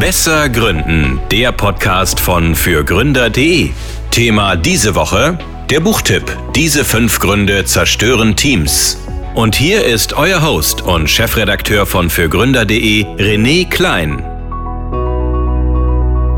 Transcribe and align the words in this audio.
Besser 0.00 0.50
Gründen, 0.50 1.20
der 1.30 1.52
Podcast 1.52 2.20
von 2.20 2.54
fürgründer.de. 2.54 3.70
Thema 4.10 4.54
diese 4.54 4.94
Woche: 4.94 5.38
der 5.70 5.80
Buchtipp. 5.80 6.36
Diese 6.54 6.84
fünf 6.84 7.18
Gründe 7.18 7.64
zerstören 7.64 8.36
Teams. 8.36 8.98
Und 9.34 9.54
hier 9.54 9.86
ist 9.86 10.12
euer 10.12 10.42
Host 10.42 10.82
und 10.82 11.08
Chefredakteur 11.08 11.86
von 11.86 12.10
fürgründer.de, 12.10 13.04
René 13.04 13.66
Klein. 13.70 14.22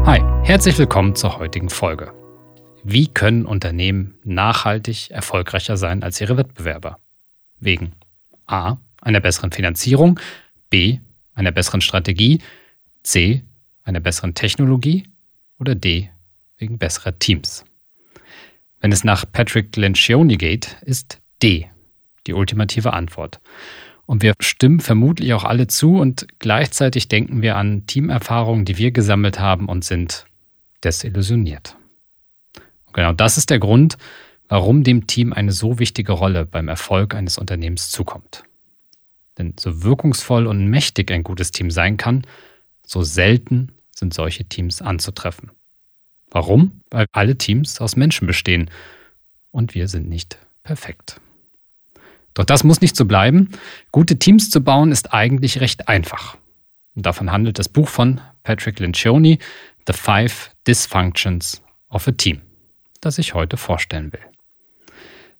Hi, 0.06 0.22
herzlich 0.44 0.78
willkommen 0.78 1.16
zur 1.16 1.40
heutigen 1.40 1.68
Folge. 1.68 2.12
Wie 2.84 3.08
können 3.08 3.44
Unternehmen 3.44 4.14
nachhaltig 4.22 5.10
erfolgreicher 5.10 5.76
sein 5.76 6.04
als 6.04 6.20
ihre 6.20 6.36
Wettbewerber? 6.36 6.98
Wegen 7.58 7.92
A. 8.46 8.76
einer 9.02 9.20
besseren 9.20 9.50
Finanzierung, 9.50 10.20
B. 10.70 10.98
einer 11.34 11.50
besseren 11.50 11.80
Strategie, 11.80 12.40
C. 13.02 13.42
einer 13.88 14.00
besseren 14.00 14.34
Technologie 14.34 15.04
oder 15.58 15.74
D. 15.74 16.10
wegen 16.58 16.78
besserer 16.78 17.18
Teams. 17.18 17.64
Wenn 18.80 18.92
es 18.92 19.02
nach 19.02 19.24
Patrick 19.30 19.76
Lencioni 19.76 20.36
geht, 20.36 20.76
ist 20.82 21.20
D 21.42 21.68
die 22.28 22.34
ultimative 22.34 22.92
Antwort. 22.92 23.40
Und 24.06 24.22
wir 24.22 24.34
stimmen 24.40 24.80
vermutlich 24.80 25.34
auch 25.34 25.44
alle 25.44 25.66
zu 25.66 25.96
und 25.96 26.26
gleichzeitig 26.38 27.08
denken 27.08 27.42
wir 27.42 27.56
an 27.56 27.86
Teamerfahrungen, 27.86 28.64
die 28.64 28.78
wir 28.78 28.90
gesammelt 28.90 29.40
haben 29.40 29.66
und 29.66 29.84
sind 29.84 30.26
desillusioniert. 30.84 31.76
Und 32.86 32.94
genau 32.94 33.12
das 33.12 33.36
ist 33.36 33.50
der 33.50 33.58
Grund, 33.58 33.98
warum 34.48 34.84
dem 34.84 35.06
Team 35.06 35.32
eine 35.32 35.52
so 35.52 35.78
wichtige 35.78 36.12
Rolle 36.12 36.46
beim 36.46 36.68
Erfolg 36.68 37.14
eines 37.14 37.36
Unternehmens 37.36 37.90
zukommt. 37.90 38.44
Denn 39.36 39.54
so 39.58 39.82
wirkungsvoll 39.82 40.46
und 40.46 40.68
mächtig 40.68 41.10
ein 41.10 41.22
gutes 41.22 41.50
Team 41.50 41.70
sein 41.70 41.96
kann, 41.96 42.26
so 42.86 43.02
selten 43.02 43.72
sind 43.98 44.14
solche 44.14 44.44
Teams 44.44 44.80
anzutreffen. 44.82 45.50
Warum? 46.30 46.82
Weil 46.90 47.06
alle 47.12 47.36
Teams 47.36 47.80
aus 47.80 47.96
Menschen 47.96 48.26
bestehen 48.26 48.70
und 49.50 49.74
wir 49.74 49.88
sind 49.88 50.08
nicht 50.08 50.38
perfekt. 50.62 51.20
Doch 52.34 52.44
das 52.44 52.64
muss 52.64 52.80
nicht 52.80 52.96
so 52.96 53.04
bleiben. 53.04 53.50
Gute 53.90 54.18
Teams 54.18 54.50
zu 54.50 54.62
bauen 54.62 54.92
ist 54.92 55.12
eigentlich 55.12 55.60
recht 55.60 55.88
einfach. 55.88 56.36
Und 56.94 57.06
davon 57.06 57.32
handelt 57.32 57.58
das 57.58 57.68
Buch 57.68 57.88
von 57.88 58.20
Patrick 58.42 58.78
Lencioni, 58.78 59.38
The 59.86 59.92
Five 59.92 60.50
Dysfunctions 60.66 61.62
of 61.88 62.06
a 62.06 62.12
Team, 62.12 62.42
das 63.00 63.18
ich 63.18 63.34
heute 63.34 63.56
vorstellen 63.56 64.12
will. 64.12 64.20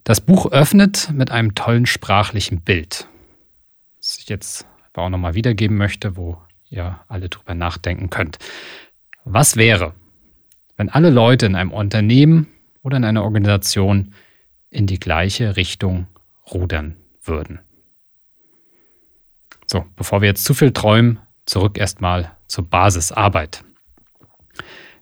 Das 0.05 0.21
Buch 0.21 0.51
öffnet 0.51 1.11
mit 1.13 1.31
einem 1.31 1.55
tollen 1.55 1.85
sprachlichen 1.85 2.63
Bild, 2.63 3.07
das 3.99 4.19
ich 4.19 4.29
jetzt 4.29 4.67
aber 4.93 5.05
auch 5.05 5.11
nochmal 5.11 5.35
wiedergeben 5.35 5.77
möchte, 5.77 6.17
wo 6.17 6.41
ihr 6.71 7.01
alle 7.09 7.29
drüber 7.29 7.55
nachdenken 7.55 8.11
könnt. 8.11 8.39
Was 9.25 9.57
wäre, 9.57 9.95
wenn 10.77 10.89
alle 10.89 11.11
Leute 11.11 11.47
in 11.47 11.55
einem 11.55 11.73
Unternehmen 11.73 12.49
oder 12.83 12.97
in 12.97 13.05
einer 13.05 13.25
Organisation 13.25 14.15
in 14.71 14.87
die 14.87 15.01
gleiche 15.01 15.57
Richtung 15.57 16.07
rudern 16.53 16.97
würden? 17.23 17.61
So, 19.67 19.85
bevor 19.97 20.23
wir 20.23 20.29
jetzt 20.29 20.45
zu 20.45 20.55
viel 20.55 20.73
träumen, 20.73 21.21
zurück 21.45 21.79
erstmal 21.79 22.33
zur 22.47 22.65
Basisarbeit. 22.65 23.65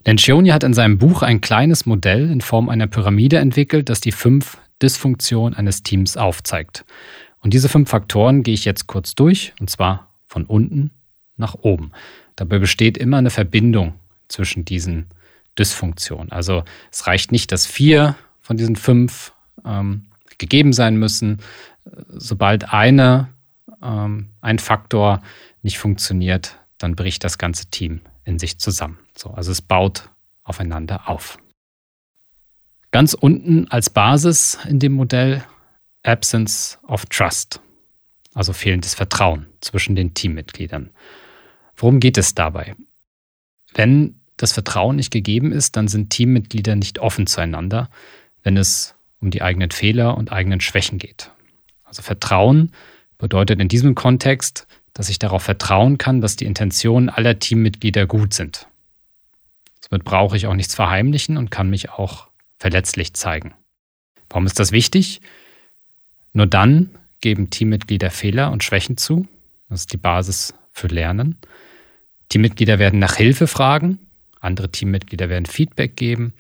Lencioni 0.04 0.50
hat 0.50 0.64
in 0.64 0.74
seinem 0.74 0.98
Buch 0.98 1.22
ein 1.22 1.40
kleines 1.40 1.86
Modell 1.86 2.30
in 2.30 2.40
Form 2.40 2.68
einer 2.68 2.86
Pyramide 2.86 3.38
entwickelt, 3.38 3.88
das 3.88 4.00
die 4.00 4.12
fünf 4.12 4.58
Dysfunktionen 4.82 5.54
eines 5.54 5.82
Teams 5.82 6.16
aufzeigt. 6.16 6.84
Und 7.40 7.54
diese 7.54 7.68
fünf 7.68 7.90
Faktoren 7.90 8.42
gehe 8.42 8.54
ich 8.54 8.64
jetzt 8.64 8.86
kurz 8.86 9.14
durch, 9.14 9.52
und 9.60 9.70
zwar 9.70 10.14
von 10.26 10.44
unten 10.44 10.90
nach 11.36 11.54
oben. 11.54 11.92
Dabei 12.36 12.58
besteht 12.58 12.98
immer 12.98 13.18
eine 13.18 13.30
Verbindung 13.30 13.94
zwischen 14.28 14.64
diesen 14.64 15.06
Dysfunktionen. 15.58 16.32
Also 16.32 16.64
es 16.90 17.06
reicht 17.06 17.32
nicht, 17.32 17.52
dass 17.52 17.66
vier 17.66 18.16
von 18.40 18.56
diesen 18.56 18.76
fünf 18.76 19.32
ähm, 19.64 20.06
gegeben 20.38 20.72
sein 20.72 20.96
müssen. 20.96 21.40
Sobald 22.08 22.72
eine, 22.72 23.28
ähm, 23.82 24.30
ein 24.40 24.58
Faktor 24.58 25.22
nicht 25.62 25.78
funktioniert, 25.78 26.58
dann 26.78 26.94
bricht 26.94 27.24
das 27.24 27.38
ganze 27.38 27.66
Team 27.66 28.00
in 28.24 28.38
sich 28.38 28.58
zusammen. 28.58 28.98
So, 29.16 29.30
also 29.30 29.50
es 29.50 29.62
baut 29.62 30.10
aufeinander 30.44 31.08
auf. 31.08 31.38
Ganz 32.90 33.14
unten 33.14 33.68
als 33.68 33.90
Basis 33.90 34.58
in 34.68 34.78
dem 34.78 34.92
Modell 34.92 35.42
Absence 36.02 36.78
of 36.86 37.06
Trust, 37.06 37.60
also 38.34 38.52
fehlendes 38.52 38.94
Vertrauen 38.94 39.46
zwischen 39.60 39.96
den 39.96 40.14
Teammitgliedern. 40.14 40.90
Worum 41.76 42.00
geht 42.00 42.18
es 42.18 42.34
dabei? 42.34 42.74
Wenn 43.74 44.20
das 44.36 44.52
Vertrauen 44.52 44.96
nicht 44.96 45.10
gegeben 45.10 45.52
ist, 45.52 45.76
dann 45.76 45.88
sind 45.88 46.10
Teammitglieder 46.10 46.76
nicht 46.76 46.98
offen 46.98 47.26
zueinander, 47.26 47.90
wenn 48.42 48.56
es 48.56 48.94
um 49.20 49.30
die 49.30 49.42
eigenen 49.42 49.70
Fehler 49.70 50.16
und 50.16 50.32
eigenen 50.32 50.60
Schwächen 50.60 50.98
geht. 50.98 51.30
Also 51.84 52.02
Vertrauen 52.02 52.72
bedeutet 53.18 53.60
in 53.60 53.68
diesem 53.68 53.94
Kontext, 53.94 54.66
dass 54.92 55.08
ich 55.08 55.18
darauf 55.18 55.42
vertrauen 55.42 55.98
kann, 55.98 56.20
dass 56.20 56.36
die 56.36 56.46
Intentionen 56.46 57.08
aller 57.08 57.38
Teammitglieder 57.38 58.06
gut 58.06 58.34
sind. 58.34 58.66
Somit 59.80 60.04
brauche 60.04 60.36
ich 60.36 60.46
auch 60.46 60.54
nichts 60.54 60.74
verheimlichen 60.74 61.36
und 61.36 61.50
kann 61.50 61.70
mich 61.70 61.90
auch 61.90 62.28
verletzlich 62.58 63.14
zeigen. 63.14 63.54
Warum 64.28 64.46
ist 64.46 64.58
das 64.58 64.72
wichtig? 64.72 65.20
Nur 66.32 66.46
dann 66.46 66.90
geben 67.20 67.50
Teammitglieder 67.50 68.10
Fehler 68.10 68.50
und 68.52 68.64
Schwächen 68.64 68.96
zu. 68.96 69.26
Das 69.68 69.80
ist 69.80 69.92
die 69.92 69.98
Basis 69.98 70.54
für 70.72 70.88
Lernen. 70.88 71.38
Teammitglieder 72.28 72.78
werden 72.78 72.98
nach 72.98 73.16
Hilfe 73.16 73.46
fragen, 73.46 73.98
andere 74.40 74.70
Teammitglieder 74.70 75.28
werden 75.28 75.46
Feedback 75.46 75.96
geben. 75.96 76.34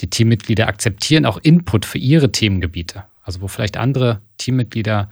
Die 0.00 0.08
Teammitglieder 0.08 0.66
akzeptieren 0.66 1.26
auch 1.26 1.38
Input 1.38 1.84
für 1.84 1.98
ihre 1.98 2.32
Themengebiete, 2.32 3.04
also 3.22 3.40
wo 3.40 3.48
vielleicht 3.48 3.76
andere 3.76 4.20
Teammitglieder 4.38 5.10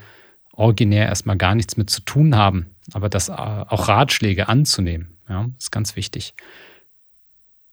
originär 0.53 1.07
erstmal 1.07 1.37
gar 1.37 1.55
nichts 1.55 1.77
mit 1.77 1.89
zu 1.91 2.01
tun 2.01 2.37
haben, 2.37 2.67
aber 2.93 3.09
das 3.09 3.29
äh, 3.29 3.33
auch 3.33 3.89
Ratschläge 3.89 4.49
anzunehmen, 4.49 5.17
ja, 5.29 5.49
ist 5.59 5.71
ganz 5.71 5.95
wichtig. 5.95 6.35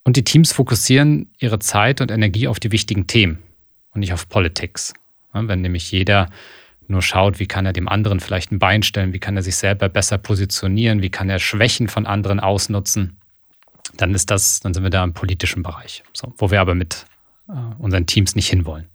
Und 0.04 0.18
die 0.18 0.24
Teams 0.24 0.54
fokussieren 0.54 1.32
ihre 1.40 1.58
Zeit 1.60 2.00
und 2.00 2.12
Energie 2.12 2.48
auf 2.48 2.60
die 2.60 2.72
wichtigen 2.72 3.08
Themen 3.08 3.40
und 3.94 4.02
nicht 4.02 4.14
auf 4.14 4.30
Politics. 4.30 4.94
Wenn 5.34 5.62
nämlich 5.62 5.92
jeder 5.92 6.30
nur 6.90 7.02
schaut, 7.02 7.40
wie 7.40 7.48
kann 7.48 7.66
er 7.66 7.74
dem 7.74 7.88
anderen 7.88 8.20
vielleicht 8.20 8.52
ein 8.52 8.60
Bein 8.60 8.84
stellen, 8.84 9.14
wie 9.14 9.20
kann 9.20 9.36
er 9.36 9.44
sich 9.44 9.56
selber 9.56 9.90
besser 9.90 10.18
positionieren, 10.18 11.02
wie 11.02 11.10
kann 11.10 11.30
er 11.30 11.40
Schwächen 11.40 11.88
von 11.88 12.06
anderen 12.06 12.40
ausnutzen, 12.40 13.18
dann 13.98 14.14
ist 14.14 14.32
das, 14.32 14.60
dann 14.60 14.74
sind 14.74 14.84
wir 14.84 14.90
da 14.90 15.04
im 15.04 15.14
politischen 15.14 15.64
Bereich, 15.64 16.04
so, 16.14 16.34
wo 16.38 16.52
wir 16.52 16.62
aber 16.62 16.76
mit 16.76 17.06
äh, 17.48 17.54
unseren 17.80 18.06
Teams 18.06 18.36
nicht 18.36 18.50
hinwollen. 18.50 18.88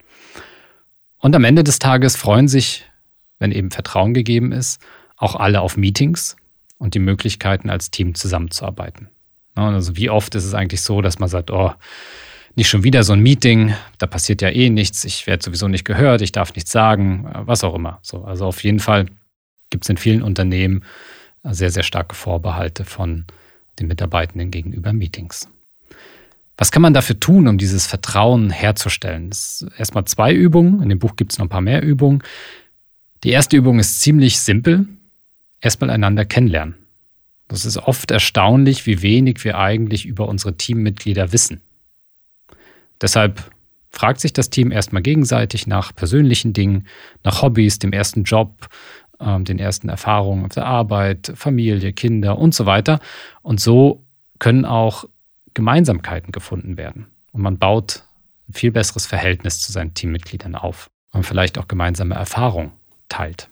Und 1.18 1.36
am 1.36 1.44
Ende 1.44 1.64
des 1.64 1.78
Tages 1.78 2.16
freuen 2.16 2.48
sich, 2.48 2.84
wenn 3.38 3.52
eben 3.52 3.70
Vertrauen 3.70 4.14
gegeben 4.14 4.52
ist, 4.52 4.80
auch 5.16 5.36
alle 5.36 5.60
auf 5.60 5.76
Meetings 5.76 6.36
und 6.78 6.94
die 6.94 6.98
Möglichkeiten 6.98 7.70
als 7.70 7.90
Team 7.90 8.14
zusammenzuarbeiten. 8.14 9.08
Also 9.54 9.96
wie 9.96 10.08
oft 10.08 10.34
ist 10.34 10.44
es 10.44 10.54
eigentlich 10.54 10.80
so, 10.80 11.02
dass 11.02 11.18
man 11.18 11.28
sagt, 11.28 11.50
oh, 11.50 11.72
nicht 12.56 12.68
schon 12.68 12.84
wieder 12.84 13.04
so 13.04 13.12
ein 13.12 13.20
Meeting, 13.20 13.74
da 13.98 14.06
passiert 14.06 14.42
ja 14.42 14.50
eh 14.50 14.70
nichts, 14.70 15.04
ich 15.04 15.26
werde 15.26 15.42
sowieso 15.42 15.68
nicht 15.68 15.84
gehört, 15.84 16.20
ich 16.20 16.32
darf 16.32 16.54
nichts 16.54 16.72
sagen, 16.72 17.30
was 17.32 17.64
auch 17.64 17.74
immer. 17.74 17.98
So, 18.02 18.24
also 18.24 18.46
auf 18.46 18.62
jeden 18.64 18.80
Fall 18.80 19.06
gibt 19.70 19.84
es 19.84 19.88
in 19.90 19.96
vielen 19.96 20.22
Unternehmen 20.22 20.84
sehr, 21.44 21.70
sehr 21.70 21.84
starke 21.84 22.14
Vorbehalte 22.14 22.84
von 22.84 23.24
den 23.78 23.86
Mitarbeitenden 23.86 24.50
gegenüber 24.50 24.92
Meetings. 24.92 25.48
Was 26.56 26.70
kann 26.70 26.82
man 26.82 26.92
dafür 26.92 27.18
tun, 27.18 27.48
um 27.48 27.56
dieses 27.56 27.86
Vertrauen 27.86 28.50
herzustellen? 28.50 29.30
Erstmal 29.78 30.04
zwei 30.04 30.34
Übungen. 30.34 30.82
In 30.82 30.90
dem 30.90 30.98
Buch 30.98 31.16
gibt 31.16 31.32
es 31.32 31.38
noch 31.38 31.46
ein 31.46 31.50
paar 31.50 31.62
mehr 31.62 31.82
Übungen. 31.82 32.22
Die 33.24 33.30
erste 33.30 33.56
Übung 33.56 33.78
ist 33.78 34.00
ziemlich 34.00 34.38
simpel. 34.38 34.86
Erstmal 35.62 35.88
einander 35.88 36.26
kennenlernen. 36.26 36.74
Das 37.48 37.64
ist 37.64 37.78
oft 37.78 38.10
erstaunlich, 38.10 38.84
wie 38.84 39.00
wenig 39.00 39.42
wir 39.42 39.58
eigentlich 39.58 40.04
über 40.04 40.28
unsere 40.28 40.56
Teammitglieder 40.56 41.32
wissen. 41.32 41.62
Deshalb 43.00 43.50
fragt 43.90 44.20
sich 44.20 44.32
das 44.32 44.50
Team 44.50 44.70
erstmal 44.72 45.02
gegenseitig 45.02 45.66
nach 45.66 45.94
persönlichen 45.94 46.52
Dingen, 46.52 46.86
nach 47.24 47.42
Hobbys, 47.42 47.78
dem 47.78 47.92
ersten 47.92 48.24
Job, 48.24 48.68
ähm, 49.20 49.44
den 49.44 49.58
ersten 49.58 49.88
Erfahrungen 49.88 50.44
auf 50.44 50.52
der 50.52 50.66
Arbeit, 50.66 51.32
Familie, 51.34 51.92
Kinder 51.92 52.38
und 52.38 52.54
so 52.54 52.66
weiter. 52.66 53.00
Und 53.42 53.60
so 53.60 54.04
können 54.38 54.64
auch 54.64 55.04
Gemeinsamkeiten 55.54 56.32
gefunden 56.32 56.76
werden. 56.76 57.06
Und 57.32 57.42
man 57.42 57.58
baut 57.58 58.04
ein 58.48 58.54
viel 58.54 58.72
besseres 58.72 59.06
Verhältnis 59.06 59.60
zu 59.60 59.72
seinen 59.72 59.94
Teammitgliedern 59.94 60.54
auf 60.54 60.90
und 61.12 61.26
vielleicht 61.26 61.58
auch 61.58 61.68
gemeinsame 61.68 62.14
Erfahrungen 62.14 62.72
teilt. 63.08 63.48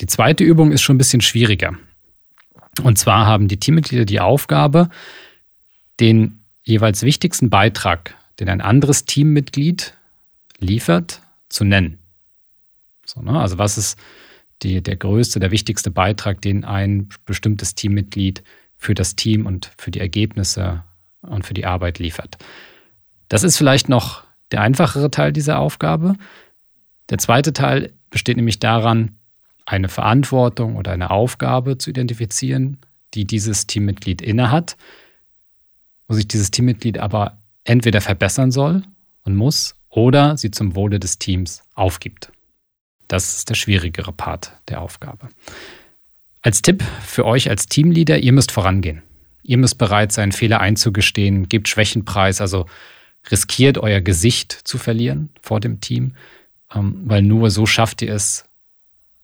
Die 0.00 0.06
zweite 0.06 0.44
Übung 0.44 0.72
ist 0.72 0.82
schon 0.82 0.96
ein 0.96 0.98
bisschen 0.98 1.20
schwieriger. 1.20 1.74
Und 2.82 2.98
zwar 2.98 3.26
haben 3.26 3.48
die 3.48 3.58
Teammitglieder 3.58 4.04
die 4.04 4.20
Aufgabe, 4.20 4.88
den 6.00 6.44
jeweils 6.62 7.02
wichtigsten 7.02 7.50
Beitrag, 7.50 8.14
den 8.40 8.48
ein 8.48 8.60
anderes 8.60 9.04
Teammitglied 9.04 9.94
liefert, 10.58 11.22
zu 11.48 11.64
nennen. 11.64 11.98
So, 13.04 13.22
ne? 13.22 13.38
Also 13.40 13.58
was 13.58 13.78
ist 13.78 13.98
die, 14.62 14.82
der 14.82 14.96
größte, 14.96 15.40
der 15.40 15.50
wichtigste 15.50 15.90
Beitrag, 15.90 16.40
den 16.40 16.64
ein 16.64 17.08
bestimmtes 17.24 17.74
Teammitglied 17.74 18.42
für 18.76 18.94
das 18.94 19.16
Team 19.16 19.46
und 19.46 19.70
für 19.76 19.90
die 19.90 20.00
Ergebnisse 20.00 20.84
und 21.22 21.46
für 21.46 21.54
die 21.54 21.66
Arbeit 21.66 21.98
liefert. 21.98 22.38
Das 23.28 23.42
ist 23.42 23.56
vielleicht 23.56 23.88
noch 23.88 24.24
der 24.52 24.62
einfachere 24.62 25.10
Teil 25.10 25.32
dieser 25.32 25.58
Aufgabe. 25.58 26.14
Der 27.10 27.18
zweite 27.18 27.52
Teil 27.52 27.92
besteht 28.10 28.36
nämlich 28.36 28.58
daran, 28.58 29.16
eine 29.66 29.88
Verantwortung 29.88 30.76
oder 30.76 30.92
eine 30.92 31.10
Aufgabe 31.10 31.76
zu 31.76 31.90
identifizieren, 31.90 32.78
die 33.14 33.26
dieses 33.26 33.66
Teammitglied 33.66 34.22
innehat, 34.22 34.76
wo 36.06 36.14
sich 36.14 36.26
dieses 36.26 36.50
Teammitglied 36.50 36.98
aber 36.98 37.37
entweder 37.68 38.00
verbessern 38.00 38.50
soll 38.50 38.82
und 39.24 39.36
muss 39.36 39.74
oder 39.88 40.36
sie 40.36 40.50
zum 40.50 40.74
Wohle 40.74 40.98
des 40.98 41.18
Teams 41.18 41.62
aufgibt. 41.74 42.32
Das 43.08 43.36
ist 43.36 43.50
der 43.50 43.54
schwierigere 43.54 44.12
Part 44.12 44.52
der 44.68 44.80
Aufgabe. 44.80 45.28
Als 46.42 46.62
Tipp 46.62 46.82
für 47.04 47.24
euch 47.24 47.50
als 47.50 47.66
Teamleader, 47.66 48.18
ihr 48.18 48.32
müsst 48.32 48.52
vorangehen. 48.52 49.02
Ihr 49.42 49.58
müsst 49.58 49.78
bereit 49.78 50.12
sein, 50.12 50.32
Fehler 50.32 50.60
einzugestehen, 50.60 51.48
gebt 51.48 51.68
Schwächenpreis, 51.68 52.40
also 52.40 52.66
riskiert 53.30 53.78
euer 53.78 54.00
Gesicht 54.00 54.52
zu 54.52 54.78
verlieren 54.78 55.30
vor 55.40 55.60
dem 55.60 55.80
Team, 55.80 56.16
ähm, 56.74 57.02
weil 57.04 57.22
nur 57.22 57.50
so 57.50 57.66
schafft 57.66 58.02
ihr 58.02 58.14
es, 58.14 58.44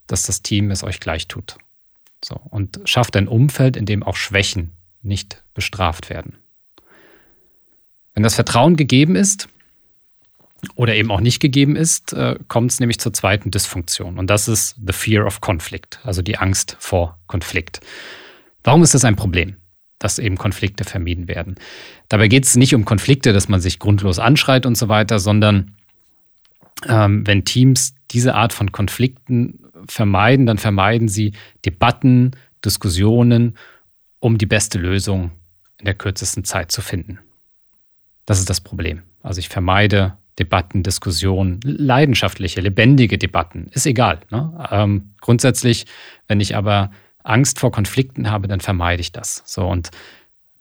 dass 0.06 0.24
das 0.24 0.42
Team 0.42 0.70
es 0.70 0.82
euch 0.82 1.00
gleich 1.00 1.28
tut. 1.28 1.56
So, 2.22 2.40
und 2.50 2.80
schafft 2.84 3.16
ein 3.16 3.28
Umfeld, 3.28 3.76
in 3.76 3.86
dem 3.86 4.02
auch 4.02 4.16
Schwächen 4.16 4.72
nicht 5.02 5.42
bestraft 5.52 6.08
werden. 6.10 6.38
Wenn 8.14 8.22
das 8.22 8.34
Vertrauen 8.34 8.76
gegeben 8.76 9.16
ist 9.16 9.48
oder 10.76 10.94
eben 10.94 11.10
auch 11.10 11.20
nicht 11.20 11.40
gegeben 11.40 11.76
ist, 11.76 12.12
äh, 12.12 12.36
kommt 12.48 12.70
es 12.70 12.80
nämlich 12.80 12.98
zur 12.98 13.12
zweiten 13.12 13.50
Dysfunktion. 13.50 14.18
Und 14.18 14.30
das 14.30 14.48
ist 14.48 14.76
the 14.84 14.92
fear 14.92 15.26
of 15.26 15.40
conflict, 15.40 16.00
also 16.04 16.22
die 16.22 16.38
Angst 16.38 16.76
vor 16.78 17.18
Konflikt. 17.26 17.80
Warum 18.62 18.82
ist 18.82 18.94
das 18.94 19.04
ein 19.04 19.16
Problem? 19.16 19.56
dass 20.04 20.18
eben 20.18 20.36
Konflikte 20.36 20.84
vermieden 20.84 21.28
werden. 21.28 21.54
Dabei 22.10 22.28
geht 22.28 22.44
es 22.44 22.56
nicht 22.56 22.74
um 22.74 22.84
Konflikte, 22.84 23.32
dass 23.32 23.48
man 23.48 23.62
sich 23.62 23.78
grundlos 23.78 24.18
anschreit 24.18 24.66
und 24.66 24.76
so 24.76 24.88
weiter, 24.88 25.18
sondern 25.18 25.76
ähm, 26.86 27.26
wenn 27.26 27.46
Teams 27.46 27.94
diese 28.10 28.34
Art 28.34 28.52
von 28.52 28.70
Konflikten 28.70 29.60
vermeiden, 29.88 30.44
dann 30.44 30.58
vermeiden 30.58 31.08
sie 31.08 31.32
Debatten, 31.64 32.32
Diskussionen, 32.62 33.56
um 34.20 34.36
die 34.36 34.44
beste 34.44 34.78
Lösung 34.78 35.30
in 35.78 35.86
der 35.86 35.94
kürzesten 35.94 36.44
Zeit 36.44 36.70
zu 36.70 36.82
finden. 36.82 37.18
Das 38.26 38.38
ist 38.38 38.50
das 38.50 38.60
Problem. 38.60 39.02
Also 39.22 39.38
ich 39.38 39.48
vermeide 39.48 40.16
Debatten, 40.38 40.82
Diskussionen, 40.82 41.60
leidenschaftliche, 41.62 42.60
lebendige 42.60 43.18
Debatten, 43.18 43.68
ist 43.70 43.86
egal. 43.86 44.20
Ne? 44.30 44.66
Ähm, 44.70 45.14
grundsätzlich, 45.20 45.86
wenn 46.26 46.40
ich 46.40 46.56
aber 46.56 46.90
Angst 47.22 47.60
vor 47.60 47.70
Konflikten 47.70 48.30
habe, 48.30 48.48
dann 48.48 48.60
vermeide 48.60 49.00
ich 49.00 49.12
das. 49.12 49.42
So 49.46 49.66
und 49.66 49.90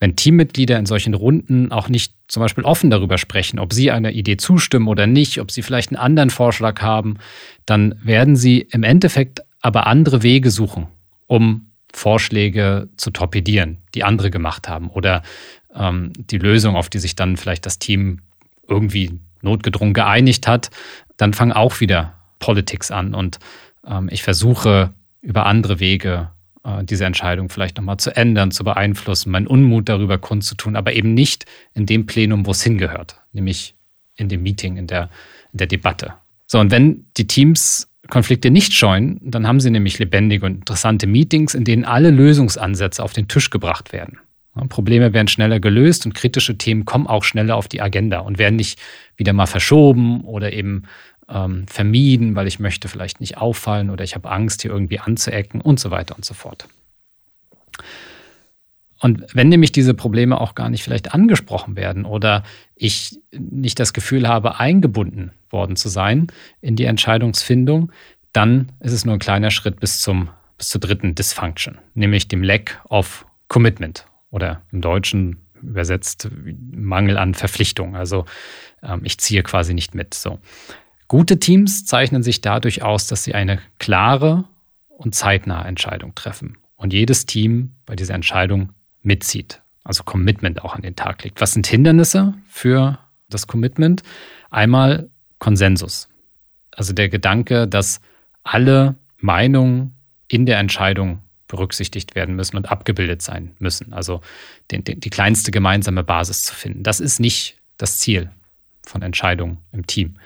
wenn 0.00 0.16
Teammitglieder 0.16 0.78
in 0.78 0.86
solchen 0.86 1.14
Runden 1.14 1.72
auch 1.72 1.88
nicht 1.88 2.14
zum 2.28 2.42
Beispiel 2.42 2.64
offen 2.64 2.90
darüber 2.90 3.16
sprechen, 3.16 3.58
ob 3.58 3.72
sie 3.72 3.90
einer 3.90 4.12
Idee 4.12 4.36
zustimmen 4.36 4.88
oder 4.88 5.06
nicht, 5.06 5.40
ob 5.40 5.50
sie 5.50 5.62
vielleicht 5.62 5.90
einen 5.90 5.98
anderen 5.98 6.30
Vorschlag 6.30 6.82
haben, 6.82 7.16
dann 7.64 7.94
werden 8.02 8.36
sie 8.36 8.60
im 8.60 8.82
Endeffekt 8.82 9.42
aber 9.60 9.86
andere 9.86 10.22
Wege 10.22 10.50
suchen, 10.50 10.88
um 11.26 11.70
Vorschläge 11.94 12.88
zu 12.96 13.10
torpedieren, 13.10 13.78
die 13.94 14.04
andere 14.04 14.30
gemacht 14.30 14.68
haben 14.68 14.90
oder 14.90 15.22
ähm, 15.74 16.12
die 16.16 16.38
Lösung, 16.38 16.76
auf 16.76 16.90
die 16.90 16.98
sich 16.98 17.14
dann 17.14 17.36
vielleicht 17.36 17.66
das 17.66 17.78
Team 17.78 18.20
irgendwie 18.68 19.18
notgedrungen 19.42 19.94
geeinigt 19.94 20.46
hat, 20.48 20.70
dann 21.16 21.32
fangen 21.32 21.52
auch 21.52 21.80
wieder 21.80 22.14
Politics 22.40 22.90
an 22.90 23.14
und 23.14 23.38
ähm, 23.86 24.08
ich 24.10 24.22
versuche 24.22 24.92
über 25.20 25.46
andere 25.46 25.78
Wege 25.78 26.30
äh, 26.64 26.82
diese 26.82 27.04
Entscheidung 27.04 27.48
vielleicht 27.48 27.76
nochmal 27.76 27.98
zu 27.98 28.14
ändern, 28.16 28.50
zu 28.50 28.64
beeinflussen, 28.64 29.30
meinen 29.30 29.46
Unmut 29.46 29.88
darüber 29.88 30.18
kundzutun, 30.18 30.74
aber 30.74 30.94
eben 30.94 31.14
nicht 31.14 31.46
in 31.74 31.86
dem 31.86 32.06
Plenum, 32.06 32.44
wo 32.46 32.50
es 32.50 32.62
hingehört, 32.62 33.20
nämlich 33.32 33.76
in 34.16 34.28
dem 34.28 34.42
Meeting, 34.42 34.76
in 34.76 34.88
der, 34.88 35.10
in 35.52 35.58
der 35.58 35.66
Debatte. 35.68 36.14
So, 36.46 36.58
und 36.58 36.70
wenn 36.70 37.06
die 37.16 37.26
Teams 37.26 37.88
Konflikte 38.10 38.50
nicht 38.50 38.74
scheuen, 38.74 39.18
dann 39.22 39.46
haben 39.46 39.60
sie 39.60 39.70
nämlich 39.70 39.98
lebendige 39.98 40.46
und 40.46 40.56
interessante 40.56 41.06
Meetings, 41.06 41.54
in 41.54 41.64
denen 41.64 41.84
alle 41.84 42.10
Lösungsansätze 42.10 43.02
auf 43.02 43.12
den 43.12 43.28
Tisch 43.28 43.50
gebracht 43.50 43.92
werden. 43.92 44.18
Probleme 44.68 45.12
werden 45.12 45.26
schneller 45.26 45.58
gelöst 45.58 46.06
und 46.06 46.14
kritische 46.14 46.56
Themen 46.56 46.84
kommen 46.84 47.06
auch 47.06 47.24
schneller 47.24 47.56
auf 47.56 47.66
die 47.66 47.80
Agenda 47.80 48.20
und 48.20 48.38
werden 48.38 48.56
nicht 48.56 48.78
wieder 49.16 49.32
mal 49.32 49.46
verschoben 49.46 50.20
oder 50.22 50.52
eben 50.52 50.84
ähm, 51.28 51.66
vermieden, 51.66 52.36
weil 52.36 52.46
ich 52.46 52.60
möchte 52.60 52.88
vielleicht 52.88 53.20
nicht 53.20 53.36
auffallen 53.36 53.90
oder 53.90 54.04
ich 54.04 54.14
habe 54.14 54.30
Angst, 54.30 54.62
hier 54.62 54.70
irgendwie 54.70 55.00
anzuecken 55.00 55.60
und 55.60 55.80
so 55.80 55.90
weiter 55.90 56.14
und 56.14 56.24
so 56.24 56.34
fort. 56.34 56.68
Und 59.00 59.24
wenn 59.34 59.48
nämlich 59.48 59.72
diese 59.72 59.92
Probleme 59.92 60.40
auch 60.40 60.54
gar 60.54 60.68
nicht 60.68 60.84
vielleicht 60.84 61.12
angesprochen 61.12 61.76
werden 61.76 62.04
oder 62.04 62.44
ich 62.76 63.18
nicht 63.32 63.80
das 63.80 63.92
Gefühl 63.92 64.28
habe, 64.28 64.60
eingebunden 64.60 65.32
worden 65.54 65.76
zu 65.76 65.88
sein 65.88 66.26
in 66.60 66.76
die 66.76 66.84
Entscheidungsfindung, 66.84 67.90
dann 68.34 68.72
ist 68.80 68.92
es 68.92 69.06
nur 69.06 69.14
ein 69.14 69.20
kleiner 69.20 69.50
Schritt 69.50 69.80
bis 69.80 70.02
zum 70.02 70.28
bis 70.58 70.68
zur 70.68 70.80
dritten 70.80 71.14
Dysfunction, 71.14 71.78
nämlich 71.94 72.28
dem 72.28 72.42
Lack 72.42 72.80
of 72.88 73.26
Commitment 73.48 74.06
oder 74.30 74.62
im 74.70 74.80
Deutschen 74.80 75.38
übersetzt 75.62 76.28
Mangel 76.72 77.16
an 77.16 77.34
Verpflichtung. 77.34 77.96
Also 77.96 78.26
ähm, 78.82 79.00
ich 79.04 79.18
ziehe 79.18 79.42
quasi 79.42 79.74
nicht 79.74 79.94
mit. 79.94 80.14
So. 80.14 80.38
Gute 81.08 81.38
Teams 81.38 81.84
zeichnen 81.84 82.22
sich 82.22 82.40
dadurch 82.40 82.82
aus, 82.82 83.06
dass 83.06 83.24
sie 83.24 83.34
eine 83.34 83.60
klare 83.78 84.44
und 84.88 85.14
zeitnahe 85.14 85.66
Entscheidung 85.66 86.14
treffen 86.14 86.58
und 86.76 86.92
jedes 86.92 87.26
Team 87.26 87.72
bei 87.86 87.96
dieser 87.96 88.14
Entscheidung 88.14 88.72
mitzieht, 89.02 89.62
also 89.82 90.04
Commitment 90.04 90.62
auch 90.62 90.74
an 90.74 90.82
den 90.82 90.96
Tag 90.96 91.24
legt. 91.24 91.40
Was 91.40 91.52
sind 91.52 91.66
Hindernisse 91.66 92.34
für 92.48 92.98
das 93.28 93.46
Commitment? 93.46 94.02
Einmal 94.50 95.10
Konsensus, 95.44 96.08
also 96.70 96.94
der 96.94 97.10
Gedanke, 97.10 97.68
dass 97.68 98.00
alle 98.44 98.94
Meinungen 99.18 99.94
in 100.26 100.46
der 100.46 100.58
Entscheidung 100.58 101.20
berücksichtigt 101.48 102.14
werden 102.14 102.34
müssen 102.34 102.56
und 102.56 102.70
abgebildet 102.70 103.20
sein 103.20 103.54
müssen. 103.58 103.92
Also 103.92 104.22
den, 104.70 104.84
den, 104.84 105.00
die 105.00 105.10
kleinste 105.10 105.50
gemeinsame 105.50 106.02
Basis 106.02 106.44
zu 106.44 106.54
finden. 106.54 106.82
Das 106.82 106.98
ist 106.98 107.20
nicht 107.20 107.58
das 107.76 107.98
Ziel 107.98 108.30
von 108.86 109.02
Entscheidungen 109.02 109.58
im 109.70 109.86
Team. 109.86 110.16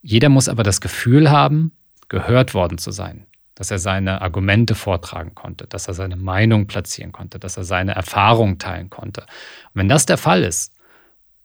Jeder 0.00 0.28
muss 0.28 0.48
aber 0.48 0.62
das 0.62 0.80
Gefühl 0.80 1.32
haben, 1.32 1.72
gehört 2.08 2.54
worden 2.54 2.78
zu 2.78 2.92
sein, 2.92 3.26
dass 3.56 3.72
er 3.72 3.80
seine 3.80 4.22
Argumente 4.22 4.76
vortragen 4.76 5.34
konnte, 5.34 5.66
dass 5.66 5.88
er 5.88 5.94
seine 5.94 6.14
Meinung 6.14 6.68
platzieren 6.68 7.10
konnte, 7.10 7.40
dass 7.40 7.56
er 7.56 7.64
seine 7.64 7.96
Erfahrung 7.96 8.58
teilen 8.58 8.90
konnte. 8.90 9.22
Und 9.22 9.80
wenn 9.80 9.88
das 9.88 10.06
der 10.06 10.18
Fall 10.18 10.44
ist 10.44 10.72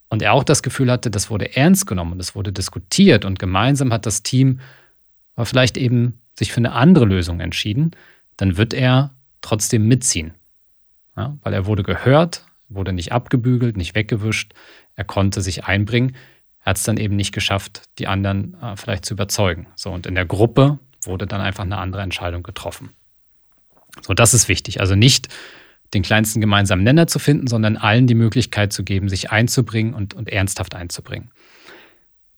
und 0.09 0.21
er 0.21 0.33
auch 0.33 0.43
das 0.43 0.63
Gefühl 0.63 0.91
hatte, 0.91 1.09
das 1.09 1.29
wurde 1.29 1.55
ernst 1.55 1.87
genommen 1.87 2.13
und 2.13 2.19
es 2.19 2.35
wurde 2.35 2.51
diskutiert 2.51 3.25
und 3.25 3.39
gemeinsam 3.39 3.91
hat 3.91 4.05
das 4.05 4.23
Team 4.23 4.59
aber 5.35 5.45
vielleicht 5.45 5.77
eben 5.77 6.21
sich 6.37 6.51
für 6.51 6.57
eine 6.57 6.71
andere 6.73 7.05
Lösung 7.05 7.39
entschieden, 7.39 7.91
dann 8.37 8.57
wird 8.57 8.73
er 8.73 9.11
trotzdem 9.41 9.87
mitziehen. 9.87 10.33
Ja, 11.15 11.37
weil 11.43 11.53
er 11.53 11.65
wurde 11.65 11.83
gehört, 11.83 12.45
wurde 12.67 12.91
nicht 12.91 13.11
abgebügelt, 13.11 13.77
nicht 13.77 13.95
weggewischt, 13.95 14.53
er 14.95 15.05
konnte 15.05 15.41
sich 15.41 15.65
einbringen. 15.65 16.15
Er 16.59 16.71
hat 16.71 16.77
es 16.77 16.83
dann 16.83 16.97
eben 16.97 17.15
nicht 17.15 17.33
geschafft, 17.33 17.83
die 17.99 18.07
anderen 18.07 18.57
äh, 18.61 18.75
vielleicht 18.75 19.05
zu 19.05 19.13
überzeugen. 19.13 19.67
So, 19.75 19.91
und 19.91 20.07
in 20.07 20.15
der 20.15 20.25
Gruppe 20.25 20.79
wurde 21.03 21.27
dann 21.27 21.41
einfach 21.41 21.63
eine 21.63 21.77
andere 21.77 22.01
Entscheidung 22.01 22.43
getroffen. 22.43 22.89
So, 24.01 24.13
das 24.13 24.33
ist 24.33 24.49
wichtig. 24.49 24.81
Also 24.81 24.95
nicht 24.95 25.29
den 25.93 26.01
kleinsten 26.03 26.41
gemeinsamen 26.41 26.83
Nenner 26.83 27.07
zu 27.07 27.19
finden, 27.19 27.47
sondern 27.47 27.77
allen 27.77 28.07
die 28.07 28.15
Möglichkeit 28.15 28.73
zu 28.73 28.83
geben, 28.83 29.09
sich 29.09 29.31
einzubringen 29.31 29.93
und, 29.93 30.13
und 30.13 30.29
ernsthaft 30.29 30.75
einzubringen. 30.75 31.31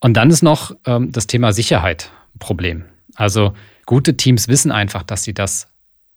Und 0.00 0.14
dann 0.14 0.30
ist 0.30 0.42
noch 0.42 0.76
ähm, 0.86 1.10
das 1.10 1.26
Thema 1.26 1.52
Sicherheit 1.52 2.10
ein 2.34 2.38
Problem. 2.38 2.84
Also 3.14 3.54
gute 3.86 4.16
Teams 4.16 4.48
wissen 4.48 4.70
einfach, 4.70 5.02
dass 5.02 5.24
sie 5.24 5.34
das 5.34 5.68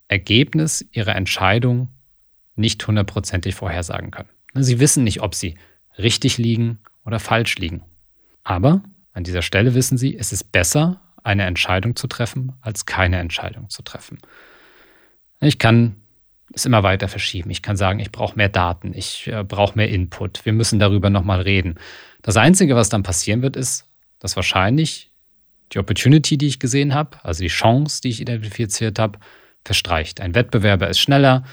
Ergebnis 0.08 0.86
ihrer 0.92 1.16
Entscheidung 1.16 1.90
nicht 2.56 2.86
hundertprozentig 2.86 3.56
vorhersagen 3.56 4.12
können. 4.12 4.30
Sie 4.54 4.80
wissen 4.80 5.04
nicht, 5.04 5.22
ob 5.22 5.34
sie 5.34 5.56
richtig 5.98 6.38
liegen 6.38 6.80
oder 7.06 7.20
falsch 7.20 7.56
liegen. 7.56 7.84
Aber 8.44 8.84
an 9.14 9.24
dieser 9.24 9.42
Stelle 9.42 9.74
wissen 9.74 9.98
Sie, 9.98 10.18
es 10.18 10.32
ist 10.32 10.52
besser, 10.52 11.02
eine 11.24 11.44
Entscheidung 11.44 11.96
zu 11.96 12.08
treffen, 12.08 12.54
als 12.62 12.86
keine 12.86 13.20
Entscheidung 13.20 13.70
zu 13.70 13.84
treffen. 13.84 14.20
Ich 15.40 15.60
kann 15.60 16.01
es 16.54 16.66
immer 16.66 16.84
weiter 16.84 17.08
verschieben. 17.08 17.50
Ich 17.50 17.62
kann 17.62 17.78
sagen, 17.78 18.00
ich 18.00 18.12
brauche 18.12 18.36
mehr 18.36 18.50
Daten, 18.50 18.94
ich 18.94 19.28
äh, 19.28 19.44
brauche 19.44 19.78
mehr 19.78 19.90
Input, 19.90 20.46
wir 20.46 20.54
müssen 20.54 20.80
darüber 20.80 21.10
nochmal 21.10 21.42
reden. 21.42 21.76
Das 22.22 22.38
Einzige, 22.38 22.76
was 22.76 22.90
dann 22.90 23.04
passieren 23.04 23.42
wird, 23.42 23.56
ist, 23.56 23.86
dass 24.20 24.36
wahrscheinlich 24.36 25.12
die 25.72 25.80
Opportunity, 25.80 26.38
die 26.38 26.48
ich 26.48 26.60
gesehen 26.60 26.94
habe, 26.94 27.18
also 27.24 27.42
die 27.42 27.50
Chance, 27.50 28.02
die 28.02 28.10
ich 28.10 28.22
identifiziert 28.22 29.00
habe, 29.00 29.20
verstreicht. 29.64 30.20
Ein 30.20 30.36
Wettbewerber 30.36 30.90
ist 30.90 31.00
schneller, 31.00 31.44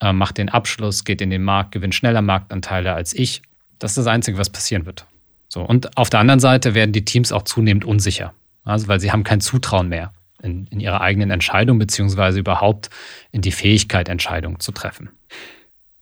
äh, 0.00 0.12
macht 0.12 0.38
den 0.38 0.48
Abschluss, 0.48 1.04
geht 1.04 1.20
in 1.20 1.30
den 1.30 1.42
Markt, 1.42 1.72
gewinnt 1.72 1.94
schneller 1.94 2.22
Marktanteile 2.22 2.92
als 2.92 3.12
ich. 3.14 3.42
Das 3.78 3.92
ist 3.92 3.98
das 3.98 4.06
Einzige, 4.06 4.38
was 4.38 4.50
passieren 4.50 4.86
wird. 4.86 5.06
So, 5.48 5.62
und 5.62 5.96
auf 5.96 6.10
der 6.10 6.20
anderen 6.20 6.40
Seite 6.40 6.74
werden 6.74 6.92
die 6.92 7.04
Teams 7.04 7.32
auch 7.32 7.42
zunehmend 7.42 7.84
unsicher, 7.84 8.34
also 8.64 8.88
weil 8.88 9.00
sie 9.00 9.10
haben 9.12 9.24
kein 9.24 9.40
Zutrauen 9.40 9.88
mehr 9.88 10.12
in, 10.42 10.66
in 10.66 10.80
ihre 10.80 11.00
eigenen 11.00 11.30
Entscheidungen, 11.30 11.78
beziehungsweise 11.78 12.38
überhaupt 12.40 12.90
in 13.32 13.42
die 13.42 13.52
Fähigkeit, 13.52 14.08
Entscheidungen 14.08 14.60
zu 14.60 14.72
treffen. 14.72 15.10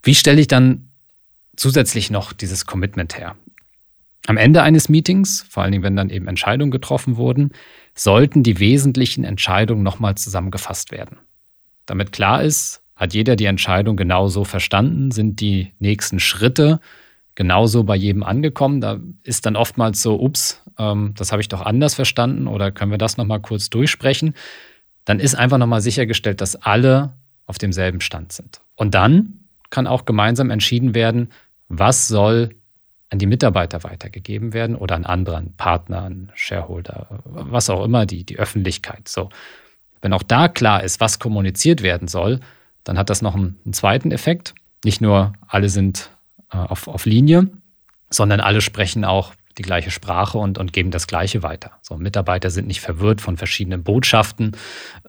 Wie 0.03 0.15
stelle 0.15 0.41
ich 0.41 0.49
dann 0.49 0.89
zusätzlich 1.57 2.11
noch 2.11 2.33
dieses 2.33 2.67
Commitment 2.67 3.19
her? 3.19 3.37
Am 4.27 4.37
Ende 4.37 4.63
eines 4.63 4.89
Meetings, 4.89 5.47
vor 5.49 5.63
allen 5.63 5.73
Dingen, 5.73 5.85
wenn 5.85 5.97
dann 5.97 6.11
eben 6.11 6.29
Entscheidungen 6.29 6.71
getroffen 6.71 7.17
wurden, 7.17 7.53
sollten 7.95 8.43
die 8.43 8.59
wesentlichen 8.59 9.25
Entscheidungen 9.25 9.83
nochmal 9.83 10.17
zusammengefasst 10.17 10.93
werden. 10.93 11.19
Damit 11.87 12.13
klar 12.13 12.43
ist, 12.43 12.83
hat 12.95 13.15
jeder 13.15 13.37
die 13.37 13.47
Entscheidung 13.47 13.97
genauso 13.97 14.45
verstanden, 14.45 15.11
sind 15.11 15.41
die 15.41 15.73
nächsten 15.79 16.21
Schritte 16.21 16.81
genauso 17.37 17.85
bei 17.85 17.97
jedem 17.97 18.25
angekommen. 18.25 18.81
Da 18.81 19.01
ist 19.23 19.47
dann 19.47 19.57
oftmals 19.57 20.03
so, 20.03 20.21
ups, 20.21 20.63
ähm, 20.79 21.15
das 21.17 21.33
habe 21.33 21.43
ich 21.43 21.49
doch 21.49 21.63
anders 21.63 21.95
verstanden 21.95 22.47
oder 22.47 22.71
können 22.71 22.91
wir 22.91 22.99
das 22.99 23.17
nochmal 23.17 23.41
kurz 23.41 23.71
durchsprechen. 23.71 24.35
Dann 25.05 25.21
ist 25.21 25.35
einfach 25.35 25.59
nochmal 25.59 25.81
sichergestellt, 25.81 26.41
dass 26.41 26.57
alle 26.57 27.15
auf 27.47 27.59
demselben 27.59 28.01
Stand 28.01 28.33
sind. 28.33 28.61
Und 28.77 28.95
dann 28.95 29.41
kann 29.71 29.87
auch 29.87 30.05
gemeinsam 30.05 30.51
entschieden 30.51 30.95
werden, 30.95 31.31
was 31.69 32.09
soll 32.09 32.51
an 33.11 33.19
die 33.19 33.27
Mitarbeiter 33.27 33.85
weitergegeben 33.85 34.53
werden 34.53 34.77
oder 34.77 34.95
an 34.95 35.07
anderen 35.07 35.55
Partnern, 35.57 36.31
Shareholder, 36.35 37.23
was 37.25 37.71
auch 37.71 37.85
immer, 37.85 38.05
die, 38.07 38.25
die 38.25 38.39
Öffentlichkeit. 38.39 39.09
So. 39.09 39.31
Wenn 40.03 40.13
auch 40.13 40.23
da 40.23 40.49
klar 40.49 40.85
ist, 40.85 41.01
was 41.01 41.19
kommuniziert 41.19 41.83
werden 41.83 42.09
soll, 42.09 42.41
dann 42.85 42.99
hat 42.99 43.11
das 43.11 43.23
noch 43.23 43.35
einen, 43.35 43.59
einen 43.65 43.73
zweiten 43.73 44.11
Effekt. 44.11 44.55
Nicht 44.85 45.01
nur 45.01 45.33
alle 45.47 45.71
sind 45.71 46.11
äh, 46.53 46.59
auf, 46.59 46.87
auf 46.87 47.07
Linie, 47.07 47.49
sondern 48.11 48.41
alle 48.41 48.61
sprechen 48.61 49.05
auch 49.05 49.33
die 49.59 49.63
gleiche 49.63 49.91
Sprache 49.91 50.39
und, 50.39 50.59
und 50.59 50.73
geben 50.73 50.91
das 50.91 51.07
Gleiche 51.07 51.43
weiter. 51.43 51.73
So, 51.83 51.97
Mitarbeiter 51.97 52.51
sind 52.51 52.67
nicht 52.67 52.81
verwirrt 52.81 53.21
von 53.21 53.37
verschiedenen 53.37 53.83
Botschaften. 53.83 54.57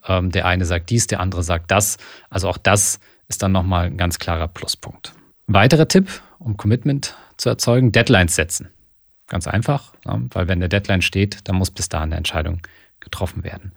Ähm, 0.08 0.32
der 0.32 0.46
eine 0.46 0.66
sagt 0.66 0.90
dies, 0.90 1.08
der 1.08 1.20
andere 1.20 1.44
sagt 1.44 1.72
das. 1.72 1.98
Also 2.30 2.50
auch 2.50 2.58
das 2.58 3.00
ist 3.28 3.44
dann 3.44 3.52
nochmal 3.52 3.86
ein 3.86 3.98
ganz 3.98 4.20
klarer 4.20 4.48
Pluspunkt. 4.48 5.14
Weiterer 5.48 5.88
Tipp, 5.88 6.22
um 6.40 6.58
Commitment 6.58 7.16
zu 7.38 7.50
erzeugen, 7.50 7.92
Deadlines 7.92 8.36
setzen. 8.36 8.70
Ganz 9.28 9.48
einfach, 9.48 9.94
weil 10.06 10.48
wenn 10.48 10.58
eine 10.58 10.70
Deadline 10.70 11.04
steht, 11.04 11.48
dann 11.48 11.56
muss 11.56 11.70
bis 11.70 11.88
dahin 11.88 12.10
eine 12.10 12.18
Entscheidung 12.18 12.62
getroffen 13.00 13.44
werden. 13.44 13.74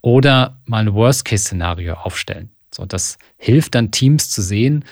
Oder 0.00 0.58
mal 0.64 0.78
ein 0.78 0.94
Worst-Case-Szenario 0.94 1.94
aufstellen. 1.94 2.50
So, 2.70 2.86
das 2.86 3.18
hilft 3.36 3.74
dann 3.74 3.90
Teams 3.90 4.30
zu 4.30 4.40
sehen, 4.40 4.84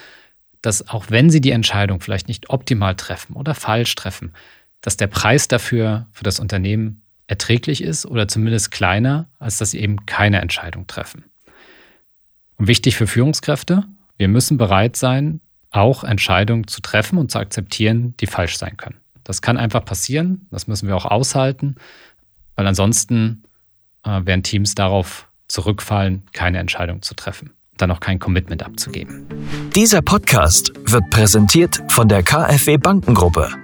dass 0.61 0.89
auch 0.89 1.07
wenn 1.11 1.31
sie 1.31 1.41
die 1.41 1.51
Entscheidung 1.51 2.01
vielleicht 2.01 2.29
nicht 2.29 2.51
optimal 2.51 2.95
treffen 2.97 3.37
oder 3.37 3.55
falsch 3.55 3.95
treffen, 3.95 4.33
dass 4.85 4.99
der 4.99 5.07
Preis 5.07 5.49
dafür 5.49 6.09
für 6.13 6.25
das 6.25 6.39
Unternehmen 6.39 7.01
erträglich 7.27 7.83
ist 7.83 8.05
oder 8.05 8.29
zumindest 8.29 8.71
kleiner, 8.71 9.31
als 9.39 9.57
dass 9.57 9.71
sie 9.71 9.81
eben 9.81 10.05
keine 10.05 10.43
Entscheidung 10.43 10.87
treffen. 10.87 11.25
Und 12.57 12.67
wichtig 12.67 12.95
für 12.95 13.07
Führungskräfte, 13.07 13.85
wir 14.19 14.29
müssen 14.29 14.59
bereit 14.59 14.97
sein, 14.97 15.41
auch 15.71 16.05
Entscheidungen 16.05 16.67
zu 16.67 16.83
treffen 16.83 17.17
und 17.17 17.31
zu 17.31 17.39
akzeptieren, 17.39 18.15
die 18.21 18.27
falsch 18.27 18.59
sein 18.59 18.77
können. 18.77 19.01
Das 19.25 19.41
kann 19.41 19.57
einfach 19.57 19.87
passieren, 19.87 20.47
das 20.51 20.67
müssen 20.67 20.87
wir 20.87 20.97
auch 20.97 21.07
aushalten, 21.07 21.77
weil 22.55 22.67
ansonsten 22.67 23.45
äh, 24.05 24.21
werden 24.27 24.43
Teams 24.43 24.75
darauf 24.75 25.29
zurückfallen, 25.49 26.25
keine 26.35 26.59
Entscheidung 26.59 27.01
zu 27.01 27.15
treffen, 27.15 27.55
dann 27.79 27.91
auch 27.91 28.01
kein 28.01 28.19
Commitment 28.19 28.63
abzugeben. 28.63 29.27
Dieser 29.75 30.03
Podcast 30.03 30.75
wird 30.85 31.09
präsentiert 31.09 31.81
von 31.89 32.07
der 32.07 32.23
KfW 32.23 32.77
Bankengruppe. 32.77 33.64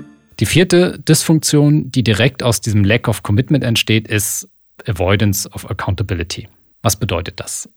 Die 0.41 0.47
vierte 0.47 0.97
Dysfunktion, 0.97 1.91
die 1.91 2.03
direkt 2.03 2.41
aus 2.41 2.61
diesem 2.61 2.83
Lack 2.83 3.07
of 3.07 3.21
Commitment 3.21 3.63
entsteht, 3.63 4.07
ist 4.07 4.49
Avoidance 4.87 5.47
of 5.51 5.69
Accountability. 5.69 6.49
Was 6.81 6.95
bedeutet 6.95 7.39
das? 7.39 7.69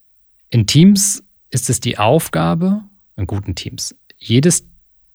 In 0.49 0.67
Teams 0.67 1.23
ist 1.51 1.69
es 1.69 1.81
die 1.81 1.99
Aufgabe, 1.99 2.81
in 3.17 3.27
guten 3.27 3.55
Teams, 3.55 3.95
jedes 4.17 4.67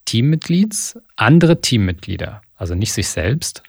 Teammitglieds, 0.06 1.00
andere 1.16 1.60
Teammitglieder, 1.60 2.44
also 2.54 2.76
nicht 2.76 2.94
sich 2.94 3.10
selbst, 3.10 3.64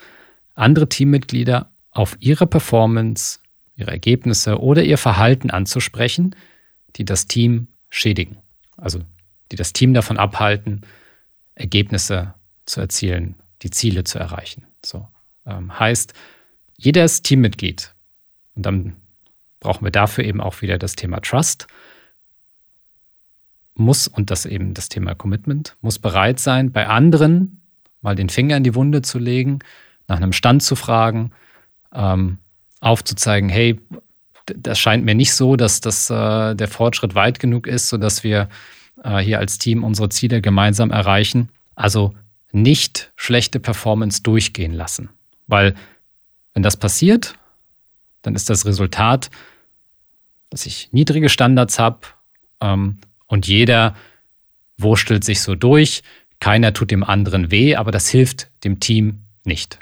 andere 0.55 0.91
Teammitglieder 0.91 1.71
auf 1.91 2.19
ihre 2.21 2.47
Performance, 2.47 3.39
ihre 3.77 3.93
Ergebnisse 3.93 4.61
oder 4.61 4.85
ihr 4.85 4.99
Verhalten 4.99 5.51
anzusprechen, 5.51 6.37
die 6.97 7.07
das 7.07 7.29
Team 7.29 7.69
schädigen. 7.89 8.37
Also 8.77 9.01
die 9.51 9.57
das 9.57 9.73
Team 9.73 9.95
davon 9.95 10.19
abhalten, 10.19 10.83
Ergebnisse 11.55 12.35
zu 12.67 12.83
erzielen, 12.83 13.37
die 13.63 13.71
Ziele 13.71 14.05
zu 14.05 14.19
erreichen. 14.19 14.67
So 14.85 15.07
ähm, 15.47 15.79
heißt, 15.79 16.15
jedes 16.77 17.23
Teammitglied, 17.23 17.95
und 18.55 18.67
dann 18.67 18.97
brauchen 19.61 19.85
wir 19.85 19.93
dafür 19.93 20.25
eben 20.25 20.41
auch 20.41 20.63
wieder 20.63 20.79
das 20.79 20.97
Thema 20.97 21.21
Trust, 21.21 21.67
muss, 23.75 24.09
und 24.09 24.31
das 24.31 24.47
eben 24.47 24.75
das 24.75 24.89
Thema 24.89 25.15
Commitment, 25.15 25.77
muss 25.81 25.99
bereit 25.99 26.39
sein, 26.39 26.73
bei 26.73 26.87
anderen 26.87 27.63
mal 28.03 28.15
den 28.15 28.29
Finger 28.29 28.57
in 28.57 28.65
die 28.65 28.75
Wunde 28.75 29.03
zu 29.03 29.19
legen, 29.19 29.61
nach 30.09 30.17
einem 30.17 30.33
Stand 30.33 30.63
zu 30.63 30.75
fragen, 30.75 31.33
ähm, 31.93 32.39
aufzuzeigen, 32.81 33.49
hey, 33.49 33.79
das 34.47 34.79
scheint 34.79 35.05
mir 35.05 35.15
nicht 35.15 35.35
so, 35.35 35.57
dass 35.57 35.81
das, 35.81 36.11
äh, 36.11 36.55
der 36.55 36.69
Fortschritt 36.69 37.15
weit 37.15 37.39
genug 37.39 37.67
ist, 37.67 37.89
sodass 37.89 38.25
wir 38.25 38.49
äh, 39.05 39.19
hier 39.19 39.39
als 39.39 39.59
Team 39.59 39.85
unsere 39.85 40.09
Ziele 40.09 40.41
gemeinsam 40.41 40.91
erreichen. 40.91 41.51
Also 41.75 42.15
nicht 42.53 43.13
schlechte 43.17 43.61
Performance 43.61 44.23
durchgehen 44.23 44.73
lassen. 44.73 45.11
Weil 45.47 45.75
wenn 46.55 46.63
das 46.63 46.77
passiert, 46.77 47.35
dann 48.23 48.35
ist 48.35 48.51
das 48.51 48.67
Resultat, 48.67 49.31
dass 50.51 50.67
ich 50.67 50.89
niedrige 50.93 51.29
Standards 51.29 51.79
habe 51.79 52.01
ähm, 52.61 52.99
und 53.27 53.47
jeder 53.47 53.95
wurstelt 54.77 55.25
sich 55.25 55.41
so 55.41 55.55
durch. 55.55 56.03
Keiner 56.41 56.73
tut 56.73 56.91
dem 56.91 57.05
anderen 57.05 57.51
weh, 57.51 57.77
aber 57.77 57.91
das 57.93 58.09
hilft 58.09 58.51
dem 58.65 58.81
Team 58.81 59.25
nicht. 59.45 59.79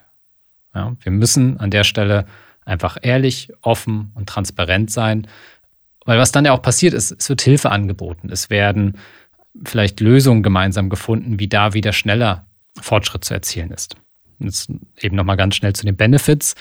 Ja, 0.74 0.96
wir 1.00 1.12
müssen 1.12 1.58
an 1.58 1.70
der 1.70 1.84
Stelle 1.84 2.26
einfach 2.64 2.98
ehrlich, 3.00 3.50
offen 3.62 4.12
und 4.14 4.28
transparent 4.28 4.90
sein. 4.90 5.26
Weil 6.04 6.18
was 6.18 6.32
dann 6.32 6.44
ja 6.44 6.52
auch 6.52 6.62
passiert 6.62 6.94
ist, 6.94 7.12
es 7.12 7.28
wird 7.28 7.40
Hilfe 7.40 7.70
angeboten. 7.70 8.28
Es 8.30 8.50
werden 8.50 8.98
vielleicht 9.64 10.00
Lösungen 10.00 10.42
gemeinsam 10.42 10.90
gefunden, 10.90 11.38
wie 11.38 11.48
da 11.48 11.74
wieder 11.74 11.92
schneller 11.92 12.47
Fortschritt 12.82 13.24
zu 13.24 13.34
erzielen 13.34 13.70
ist. 13.70 13.96
Jetzt 14.38 14.70
eben 14.98 15.16
nochmal 15.16 15.36
ganz 15.36 15.56
schnell 15.56 15.74
zu 15.74 15.84
den 15.84 15.96
Benefits. 15.96 16.54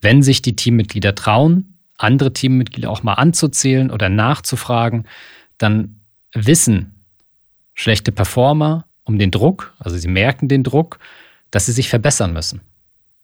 Wenn 0.00 0.22
sich 0.22 0.42
die 0.42 0.56
Teammitglieder 0.56 1.14
trauen, 1.14 1.78
andere 1.96 2.32
Teammitglieder 2.32 2.90
auch 2.90 3.02
mal 3.02 3.14
anzuzählen 3.14 3.90
oder 3.90 4.08
nachzufragen, 4.08 5.06
dann 5.58 6.00
wissen 6.34 7.04
schlechte 7.74 8.12
Performer 8.12 8.86
um 9.04 9.18
den 9.18 9.30
Druck, 9.30 9.74
also 9.78 9.96
sie 9.96 10.08
merken 10.08 10.48
den 10.48 10.64
Druck, 10.64 10.98
dass 11.50 11.66
sie 11.66 11.72
sich 11.72 11.88
verbessern 11.88 12.32
müssen. 12.32 12.60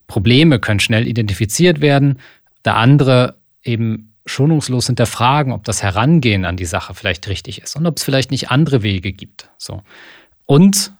Probleme 0.06 0.58
können 0.58 0.80
schnell 0.80 1.06
identifiziert 1.06 1.80
werden, 1.80 2.18
da 2.62 2.74
andere 2.74 3.36
eben 3.62 4.14
schonungslos 4.26 4.86
hinterfragen, 4.86 5.52
ob 5.52 5.64
das 5.64 5.82
Herangehen 5.82 6.44
an 6.44 6.56
die 6.56 6.64
Sache 6.64 6.94
vielleicht 6.94 7.28
richtig 7.28 7.62
ist 7.62 7.76
und 7.76 7.86
ob 7.86 7.96
es 7.96 8.04
vielleicht 8.04 8.30
nicht 8.30 8.50
andere 8.50 8.82
Wege 8.82 9.12
gibt. 9.12 9.50
So. 9.58 9.82
Und 10.44 10.92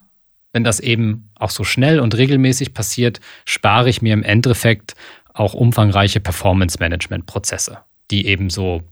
wenn 0.59 0.65
das 0.65 0.81
eben 0.81 1.29
auch 1.35 1.51
so 1.51 1.63
schnell 1.63 2.01
und 2.01 2.17
regelmäßig 2.17 2.73
passiert, 2.73 3.21
spare 3.45 3.87
ich 3.87 4.01
mir 4.01 4.11
im 4.11 4.23
Endeffekt 4.23 4.93
auch 5.33 5.53
umfangreiche 5.53 6.19
Performance-Management-Prozesse, 6.19 7.77
die 8.11 8.27
eben 8.27 8.49
so 8.49 8.83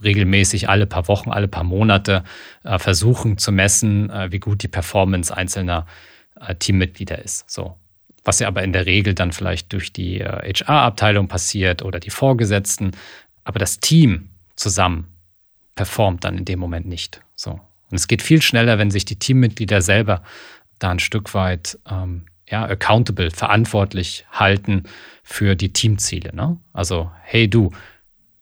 regelmäßig 0.00 0.68
alle 0.68 0.86
paar 0.86 1.08
Wochen, 1.08 1.32
alle 1.32 1.48
paar 1.48 1.64
Monate 1.64 2.22
äh, 2.62 2.78
versuchen 2.78 3.36
zu 3.36 3.50
messen, 3.50 4.10
äh, 4.10 4.30
wie 4.30 4.38
gut 4.38 4.62
die 4.62 4.68
Performance 4.68 5.36
einzelner 5.36 5.86
äh, 6.40 6.54
Teammitglieder 6.54 7.18
ist. 7.20 7.50
So. 7.50 7.76
Was 8.24 8.38
ja 8.38 8.46
aber 8.46 8.62
in 8.62 8.72
der 8.72 8.86
Regel 8.86 9.14
dann 9.14 9.32
vielleicht 9.32 9.72
durch 9.72 9.92
die 9.92 10.22
HR-Abteilung 10.22 11.26
äh, 11.26 11.30
passiert 11.30 11.82
oder 11.82 11.98
die 11.98 12.10
Vorgesetzten. 12.10 12.92
Aber 13.42 13.58
das 13.58 13.80
Team 13.80 14.28
zusammen 14.54 15.08
performt 15.74 16.22
dann 16.22 16.38
in 16.38 16.44
dem 16.44 16.60
Moment 16.60 16.86
nicht. 16.86 17.22
So. 17.34 17.58
Und 17.90 17.96
es 17.96 18.06
geht 18.06 18.22
viel 18.22 18.42
schneller, 18.42 18.78
wenn 18.78 18.90
sich 18.90 19.04
die 19.04 19.18
Teammitglieder 19.18 19.80
selber 19.80 20.22
da 20.78 20.90
ein 20.90 20.98
Stück 20.98 21.34
weit 21.34 21.78
ähm, 21.90 22.26
ja, 22.50 22.64
accountable, 22.64 23.30
verantwortlich 23.30 24.24
halten 24.32 24.84
für 25.22 25.54
die 25.54 25.72
Teamziele. 25.72 26.34
Ne? 26.34 26.58
Also, 26.72 27.10
hey 27.22 27.48
du, 27.48 27.70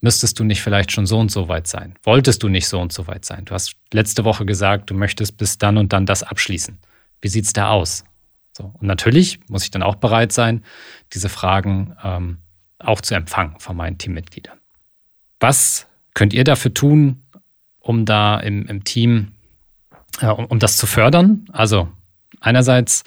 müsstest 0.01 0.39
du 0.39 0.45
nicht 0.45 0.63
vielleicht 0.63 0.93
schon 0.93 1.07
so 1.07 1.19
und 1.19 1.31
so 1.31 1.49
weit 1.49 1.67
sein? 1.67 1.95
Wolltest 2.03 2.43
du 2.43 2.49
nicht 2.49 2.69
so 2.69 2.81
und 2.81 2.93
so 2.93 3.07
weit 3.07 3.25
sein? 3.25 3.45
Du 3.45 3.55
hast 3.55 3.75
letzte 3.93 4.25
Woche 4.25 4.45
gesagt, 4.45 4.91
du 4.91 4.95
möchtest 4.95 5.37
bis 5.37 5.59
dann 5.59 5.79
und 5.79 5.93
dann 5.93 6.07
das 6.07 6.23
abschließen. 6.23 6.79
Wie 7.21 7.29
sieht's 7.29 7.53
da 7.53 7.71
aus? 7.71 8.05
So, 8.57 8.73
und 8.75 8.87
natürlich 8.87 9.41
muss 9.49 9.65
ich 9.65 9.71
dann 9.71 9.83
auch 9.83 9.97
bereit 9.97 10.33
sein, 10.33 10.63
diese 11.13 11.29
Fragen 11.29 11.97
ähm, 12.03 12.39
auch 12.79 13.01
zu 13.01 13.15
empfangen 13.15 13.59
von 13.59 13.77
meinen 13.77 13.99
Teammitgliedern. 13.99 14.59
Was 15.41 15.87
könnt 16.15 16.33
ihr 16.33 16.45
dafür 16.45 16.73
tun, 16.73 17.23
um 17.81 18.05
da 18.05 18.39
im, 18.39 18.67
im 18.67 18.85
Team, 18.85 19.33
äh, 20.21 20.29
um, 20.29 20.47
um 20.47 20.59
das 20.59 20.77
zu 20.77 20.87
fördern? 20.87 21.47
Also 21.53 21.89
einerseits 22.47 23.05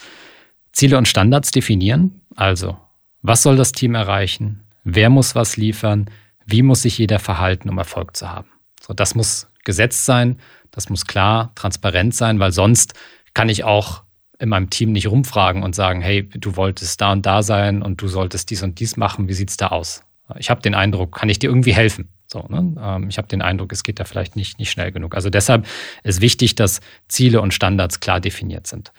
Ziele 0.72 0.98
und 0.98 1.08
Standards 1.08 1.51
definieren. 1.51 2.22
Also 2.36 2.77
was 3.22 3.41
soll 3.43 3.55
das 3.58 3.72
Team 3.72 3.96
erreichen? 3.96 4.63
Wer 4.84 5.10
muss 5.10 5.36
was 5.36 5.58
liefern? 5.58 6.10
Wie 6.46 6.62
muss 6.62 6.84
sich 6.84 6.98
jeder 6.98 7.19
verhalten, 7.19 7.69
um 7.69 7.77
Erfolg 7.77 8.15
zu 8.15 8.29
haben? 8.29 8.50
So, 8.81 8.93
das 8.93 9.13
muss 9.13 9.48
gesetzt 9.65 10.05
sein, 10.05 10.39
das 10.72 10.89
muss 10.89 11.05
klar, 11.05 11.51
transparent 11.55 12.15
sein, 12.15 12.39
weil 12.39 12.51
sonst 12.51 12.93
kann 13.34 13.50
ich 13.50 13.63
auch 13.63 14.03
in 14.39 14.50
meinem 14.50 14.69
Team 14.69 14.93
nicht 14.93 15.08
rumfragen 15.08 15.63
und 15.63 15.75
sagen, 15.75 16.01
hey, 16.01 16.27
du 16.29 16.55
wolltest 16.55 17.01
da 17.01 17.12
und 17.12 17.25
da 17.25 17.43
sein 17.43 17.81
und 17.81 18.01
du 18.01 18.08
solltest 18.08 18.50
dies 18.50 18.63
und 18.63 18.79
dies 18.79 18.96
machen, 18.96 19.27
wie 19.27 19.34
sieht's 19.34 19.58
da 19.58 19.67
aus? 19.67 20.03
Ich 20.38 20.50
habe 20.50 20.62
den 20.62 20.75
Eindruck, 20.75 21.17
kann 21.17 21.29
ich 21.29 21.39
dir 21.39 21.50
irgendwie 21.50 21.74
helfen? 21.74 22.10
So, 22.27 22.46
ne? 22.48 22.75
Ähm, 22.79 23.10
ich 23.10 23.17
habe 23.17 23.27
den 23.27 23.41
Eindruck, 23.41 23.74
es 23.74 23.84
geht 23.84 24.00
da 24.00 24.05
vielleicht 24.05 24.36
nicht, 24.36 24.60
nicht 24.60 24.72
schnell 24.72 24.91
genug. 24.91 25.15
Also 25.15 25.29
deshalb 25.29 25.67
ist 26.03 26.22
wichtig, 26.22 26.55
dass 26.55 26.79
Ziele 27.08 27.41
und 27.41 27.53
Standards 27.53 28.00
klar 28.00 28.19
definiert 28.19 28.67
sind. 28.67 28.93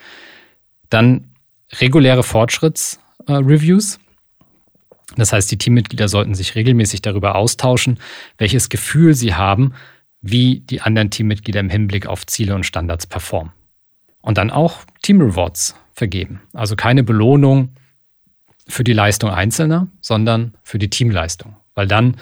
Dann 0.91 1.31
reguläre 1.73 2.23
Fortschrittsreviews. 2.23 3.99
Das 5.17 5.33
heißt, 5.33 5.51
die 5.51 5.59
Teammitglieder 5.59 6.09
sollten 6.09 6.35
sich 6.35 6.55
regelmäßig 6.55 7.03
darüber 7.03 7.35
austauschen, 7.35 7.99
welches 8.39 8.69
Gefühl 8.69 9.15
sie 9.15 9.35
haben, 9.35 9.75
wie 10.21 10.61
die 10.61 10.83
anderen 10.83 11.11
Teammitglieder 11.11 11.61
im 11.61 11.71
Hinblick 11.71 12.07
auf 12.07 12.27
Ziele 12.27 12.55
und 12.55 12.67
Standards 12.67 13.07
performen. 13.07 13.53
Und 14.21 14.39
dann 14.39 14.51
auch 14.51 14.85
Team 15.03 15.21
Rewards 15.21 15.75
vergeben. 15.93 16.43
Also 16.53 16.77
keine 16.77 17.03
Belohnung 17.03 17.75
für 18.69 18.85
die 18.85 18.93
Leistung 18.93 19.31
Einzelner, 19.31 19.89
sondern 20.01 20.55
für 20.63 20.79
die 20.79 20.91
Teamleistung. 20.91 21.57
Weil 21.75 21.87
dann 21.87 22.17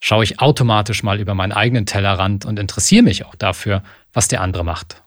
schaue 0.00 0.24
ich 0.24 0.40
automatisch 0.40 1.02
mal 1.02 1.20
über 1.20 1.34
meinen 1.34 1.52
eigenen 1.52 1.86
Tellerrand 1.86 2.44
und 2.44 2.58
interessiere 2.58 3.02
mich 3.02 3.24
auch 3.24 3.34
dafür, 3.34 3.82
was 4.12 4.28
der 4.28 4.40
andere 4.40 4.64
macht. 4.64 5.02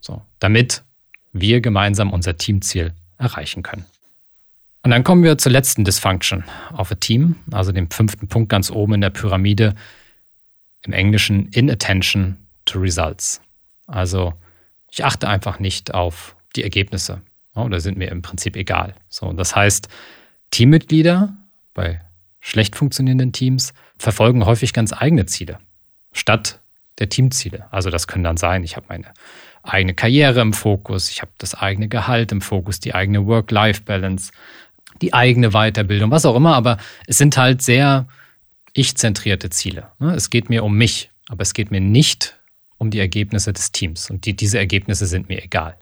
So, 0.00 0.22
damit 0.38 0.84
wir 1.40 1.60
gemeinsam 1.60 2.12
unser 2.12 2.36
Teamziel 2.36 2.92
erreichen 3.18 3.62
können. 3.62 3.84
Und 4.82 4.90
dann 4.90 5.04
kommen 5.04 5.22
wir 5.22 5.38
zur 5.38 5.52
letzten 5.52 5.84
Dysfunction 5.84 6.44
of 6.76 6.90
a 6.92 6.94
Team, 6.94 7.36
also 7.50 7.72
dem 7.72 7.90
fünften 7.90 8.28
Punkt 8.28 8.48
ganz 8.48 8.70
oben 8.70 8.94
in 8.94 9.00
der 9.00 9.10
Pyramide, 9.10 9.74
im 10.82 10.92
Englischen 10.92 11.48
Inattention 11.48 12.36
to 12.64 12.78
Results. 12.78 13.40
Also 13.86 14.34
ich 14.90 15.04
achte 15.04 15.28
einfach 15.28 15.58
nicht 15.58 15.94
auf 15.94 16.36
die 16.56 16.62
Ergebnisse 16.62 17.20
oder 17.54 17.80
sind 17.80 17.98
mir 17.98 18.10
im 18.10 18.22
Prinzip 18.22 18.56
egal. 18.56 18.94
So, 19.08 19.32
das 19.32 19.54
heißt, 19.54 19.88
Teammitglieder 20.50 21.36
bei 21.74 22.00
schlecht 22.40 22.76
funktionierenden 22.76 23.32
Teams 23.32 23.74
verfolgen 23.98 24.46
häufig 24.46 24.72
ganz 24.72 24.92
eigene 24.92 25.26
Ziele 25.26 25.58
statt 26.12 26.60
der 26.98 27.08
Teamziele. 27.08 27.66
Also 27.72 27.90
das 27.90 28.06
können 28.06 28.24
dann 28.24 28.36
sein, 28.36 28.64
ich 28.64 28.76
habe 28.76 28.86
meine 28.88 29.12
eigene 29.62 29.94
Karriere 29.94 30.40
im 30.40 30.52
Fokus, 30.52 31.10
ich 31.10 31.22
habe 31.22 31.32
das 31.38 31.54
eigene 31.54 31.88
Gehalt 31.88 32.32
im 32.32 32.40
Fokus, 32.40 32.80
die 32.80 32.94
eigene 32.94 33.26
Work-Life-Balance, 33.26 34.32
die 35.02 35.14
eigene 35.14 35.50
Weiterbildung, 35.50 36.10
was 36.10 36.26
auch 36.26 36.36
immer, 36.36 36.54
aber 36.54 36.78
es 37.06 37.18
sind 37.18 37.36
halt 37.36 37.62
sehr 37.62 38.08
ich-zentrierte 38.72 39.50
Ziele. 39.50 39.88
Ne? 39.98 40.14
Es 40.14 40.30
geht 40.30 40.48
mir 40.48 40.64
um 40.64 40.76
mich, 40.76 41.10
aber 41.28 41.42
es 41.42 41.54
geht 41.54 41.70
mir 41.70 41.80
nicht 41.80 42.38
um 42.76 42.90
die 42.90 43.00
Ergebnisse 43.00 43.52
des 43.52 43.72
Teams. 43.72 44.10
Und 44.10 44.24
die, 44.24 44.34
diese 44.34 44.58
Ergebnisse 44.58 45.06
sind 45.06 45.28
mir 45.28 45.42
egal. 45.42 45.76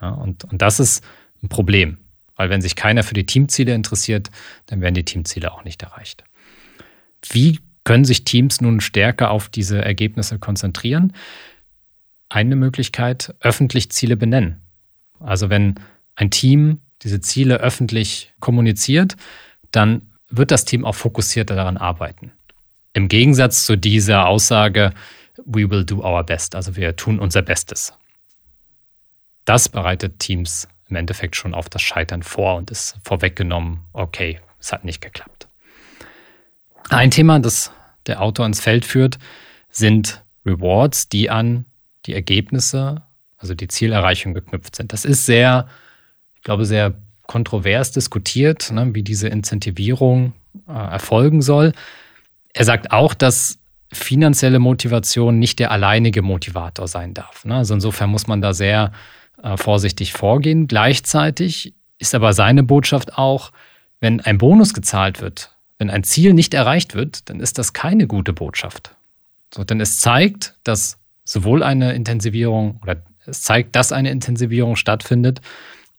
Und, 0.00 0.44
und 0.44 0.62
das 0.62 0.80
ist 0.80 1.04
ein 1.42 1.48
Problem, 1.48 1.98
weil 2.36 2.50
wenn 2.50 2.60
sich 2.60 2.76
keiner 2.76 3.02
für 3.02 3.14
die 3.14 3.26
Teamziele 3.26 3.74
interessiert, 3.74 4.30
dann 4.66 4.80
werden 4.80 4.94
die 4.94 5.04
Teamziele 5.04 5.52
auch 5.52 5.64
nicht 5.64 5.82
erreicht. 5.82 6.24
Wie 7.28 7.60
können 7.84 8.04
sich 8.04 8.24
Teams 8.24 8.60
nun 8.60 8.80
stärker 8.80 9.30
auf 9.30 9.48
diese 9.48 9.84
Ergebnisse 9.84 10.38
konzentrieren? 10.38 11.12
Eine 12.28 12.56
Möglichkeit, 12.56 13.34
öffentlich 13.40 13.90
Ziele 13.90 14.16
benennen. 14.16 14.60
Also 15.20 15.50
wenn 15.50 15.74
ein 16.14 16.30
Team 16.30 16.80
diese 17.02 17.20
Ziele 17.20 17.56
öffentlich 17.56 18.32
kommuniziert, 18.40 19.16
dann 19.70 20.02
wird 20.28 20.50
das 20.50 20.64
Team 20.64 20.84
auch 20.84 20.94
fokussierter 20.94 21.54
daran 21.54 21.76
arbeiten. 21.76 22.32
Im 22.94 23.08
Gegensatz 23.08 23.66
zu 23.66 23.76
dieser 23.76 24.26
Aussage, 24.26 24.92
we 25.44 25.68
will 25.68 25.84
do 25.84 26.04
our 26.04 26.24
best, 26.24 26.54
also 26.54 26.76
wir 26.76 26.94
tun 26.96 27.18
unser 27.18 27.42
Bestes. 27.42 27.92
Das 29.44 29.68
bereitet 29.68 30.20
Teams 30.20 30.68
im 30.88 30.96
Endeffekt 30.96 31.36
schon 31.36 31.54
auf 31.54 31.68
das 31.68 31.82
Scheitern 31.82 32.22
vor 32.22 32.56
und 32.56 32.70
ist 32.70 32.96
vorweggenommen, 33.02 33.80
okay, 33.92 34.40
es 34.60 34.72
hat 34.72 34.84
nicht 34.84 35.00
geklappt. 35.00 35.31
Ein 36.90 37.10
Thema, 37.10 37.38
das 37.38 37.70
der 38.06 38.20
Autor 38.20 38.46
ins 38.46 38.60
Feld 38.60 38.84
führt, 38.84 39.18
sind 39.70 40.22
Rewards, 40.44 41.08
die 41.08 41.30
an 41.30 41.64
die 42.06 42.14
Ergebnisse, 42.14 43.02
also 43.36 43.54
die 43.54 43.68
Zielerreichung 43.68 44.34
geknüpft 44.34 44.76
sind. 44.76 44.92
Das 44.92 45.04
ist 45.04 45.24
sehr, 45.26 45.68
ich 46.36 46.42
glaube, 46.42 46.64
sehr 46.64 46.94
kontrovers 47.26 47.92
diskutiert, 47.92 48.70
ne, 48.72 48.94
wie 48.94 49.02
diese 49.02 49.28
Incentivierung 49.28 50.34
äh, 50.68 50.72
erfolgen 50.72 51.42
soll. 51.42 51.72
Er 52.52 52.64
sagt 52.64 52.92
auch, 52.92 53.14
dass 53.14 53.58
finanzielle 53.92 54.58
Motivation 54.58 55.38
nicht 55.38 55.58
der 55.58 55.70
alleinige 55.70 56.22
Motivator 56.22 56.88
sein 56.88 57.14
darf. 57.14 57.44
Ne? 57.44 57.56
Also 57.56 57.74
insofern 57.74 58.10
muss 58.10 58.26
man 58.26 58.40
da 58.40 58.52
sehr 58.52 58.92
äh, 59.42 59.56
vorsichtig 59.56 60.12
vorgehen. 60.12 60.66
Gleichzeitig 60.66 61.74
ist 61.98 62.14
aber 62.14 62.32
seine 62.32 62.62
Botschaft 62.62 63.16
auch, 63.16 63.52
wenn 64.00 64.20
ein 64.20 64.38
Bonus 64.38 64.74
gezahlt 64.74 65.20
wird, 65.20 65.51
wenn 65.82 65.90
ein 65.90 66.04
Ziel 66.04 66.32
nicht 66.32 66.54
erreicht 66.54 66.94
wird, 66.94 67.28
dann 67.28 67.40
ist 67.40 67.58
das 67.58 67.72
keine 67.72 68.06
gute 68.06 68.32
Botschaft. 68.32 68.94
So, 69.52 69.64
denn 69.64 69.80
es 69.80 69.98
zeigt, 69.98 70.54
dass 70.62 70.96
sowohl 71.24 71.64
eine 71.64 71.92
Intensivierung 71.94 72.78
oder 72.82 73.02
es 73.26 73.42
zeigt, 73.42 73.74
dass 73.74 73.90
eine 73.90 74.12
Intensivierung 74.12 74.76
stattfindet, 74.76 75.40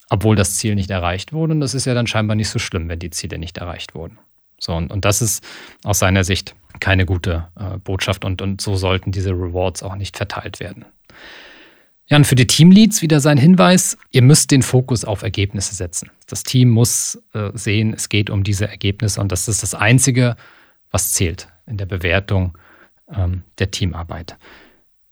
obwohl 0.10 0.38
das 0.38 0.56
Ziel 0.56 0.76
nicht 0.76 0.90
erreicht 0.90 1.34
wurde. 1.34 1.52
Und 1.52 1.60
das 1.60 1.74
ist 1.74 1.84
ja 1.84 1.94
dann 1.94 2.08
scheinbar 2.08 2.38
nicht 2.38 2.48
so 2.48 2.60
schlimm, 2.60 2.88
wenn 2.88 3.00
die 3.00 3.10
Ziele 3.10 3.38
nicht 3.38 3.58
erreicht 3.58 3.94
wurden. 3.94 4.20
So, 4.58 4.74
und, 4.74 4.90
und 4.90 5.04
das 5.04 5.22
ist 5.22 5.44
aus 5.84 6.00
seiner 6.00 6.24
Sicht 6.24 6.56
keine 6.80 7.06
gute 7.06 7.50
äh, 7.60 7.78
Botschaft 7.78 8.24
und, 8.24 8.42
und 8.42 8.62
so 8.62 8.78
sollten 8.78 9.12
diese 9.12 9.32
Rewards 9.32 9.84
auch 9.84 9.98
nicht 9.98 10.16
verteilt 10.16 10.62
werden. 10.62 10.86
Ja, 12.08 12.18
und 12.18 12.28
für 12.28 12.36
die 12.36 12.48
Teamleads 12.48 13.02
wieder 13.02 13.20
sein 13.20 13.38
Hinweis, 13.38 13.98
ihr 14.12 14.22
müsst 14.22 14.52
den 14.52 14.62
Fokus 14.62 15.06
auf 15.06 15.22
Ergebnisse 15.24 15.74
setzen. 15.74 16.12
Das 16.28 16.44
Team 16.44 16.70
muss 16.70 17.22
äh, 17.34 17.52
sehen, 17.54 17.94
es 17.94 18.10
geht 18.10 18.30
um 18.30 18.44
diese 18.44 18.68
Ergebnisse 18.68 19.22
und 19.22 19.32
das 19.32 19.48
ist 19.48 19.64
das 19.64 19.74
Einzige, 19.74 20.36
was 20.92 21.14
zählt 21.14 21.48
in 21.66 21.78
der 21.78 21.86
Bewertung 21.86 22.58
ähm, 23.10 23.44
der 23.58 23.72
Teamarbeit. 23.72 24.38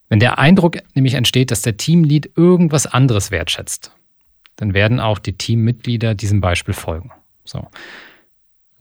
Wenn 0.10 0.20
der 0.20 0.40
Eindruck 0.40 0.78
nämlich 0.94 1.14
entsteht, 1.14 1.52
dass 1.52 1.62
der 1.62 1.78
Teamlead 1.78 2.32
irgendwas 2.36 2.86
anderes 2.86 3.32
wertschätzt, 3.32 3.92
dann 4.58 4.74
werden 4.74 5.00
auch 5.00 5.20
die 5.20 5.38
Teammitglieder 5.38 6.14
diesem 6.14 6.42
Beispiel 6.42 6.74
folgen. 6.74 7.12
So. 7.46 7.68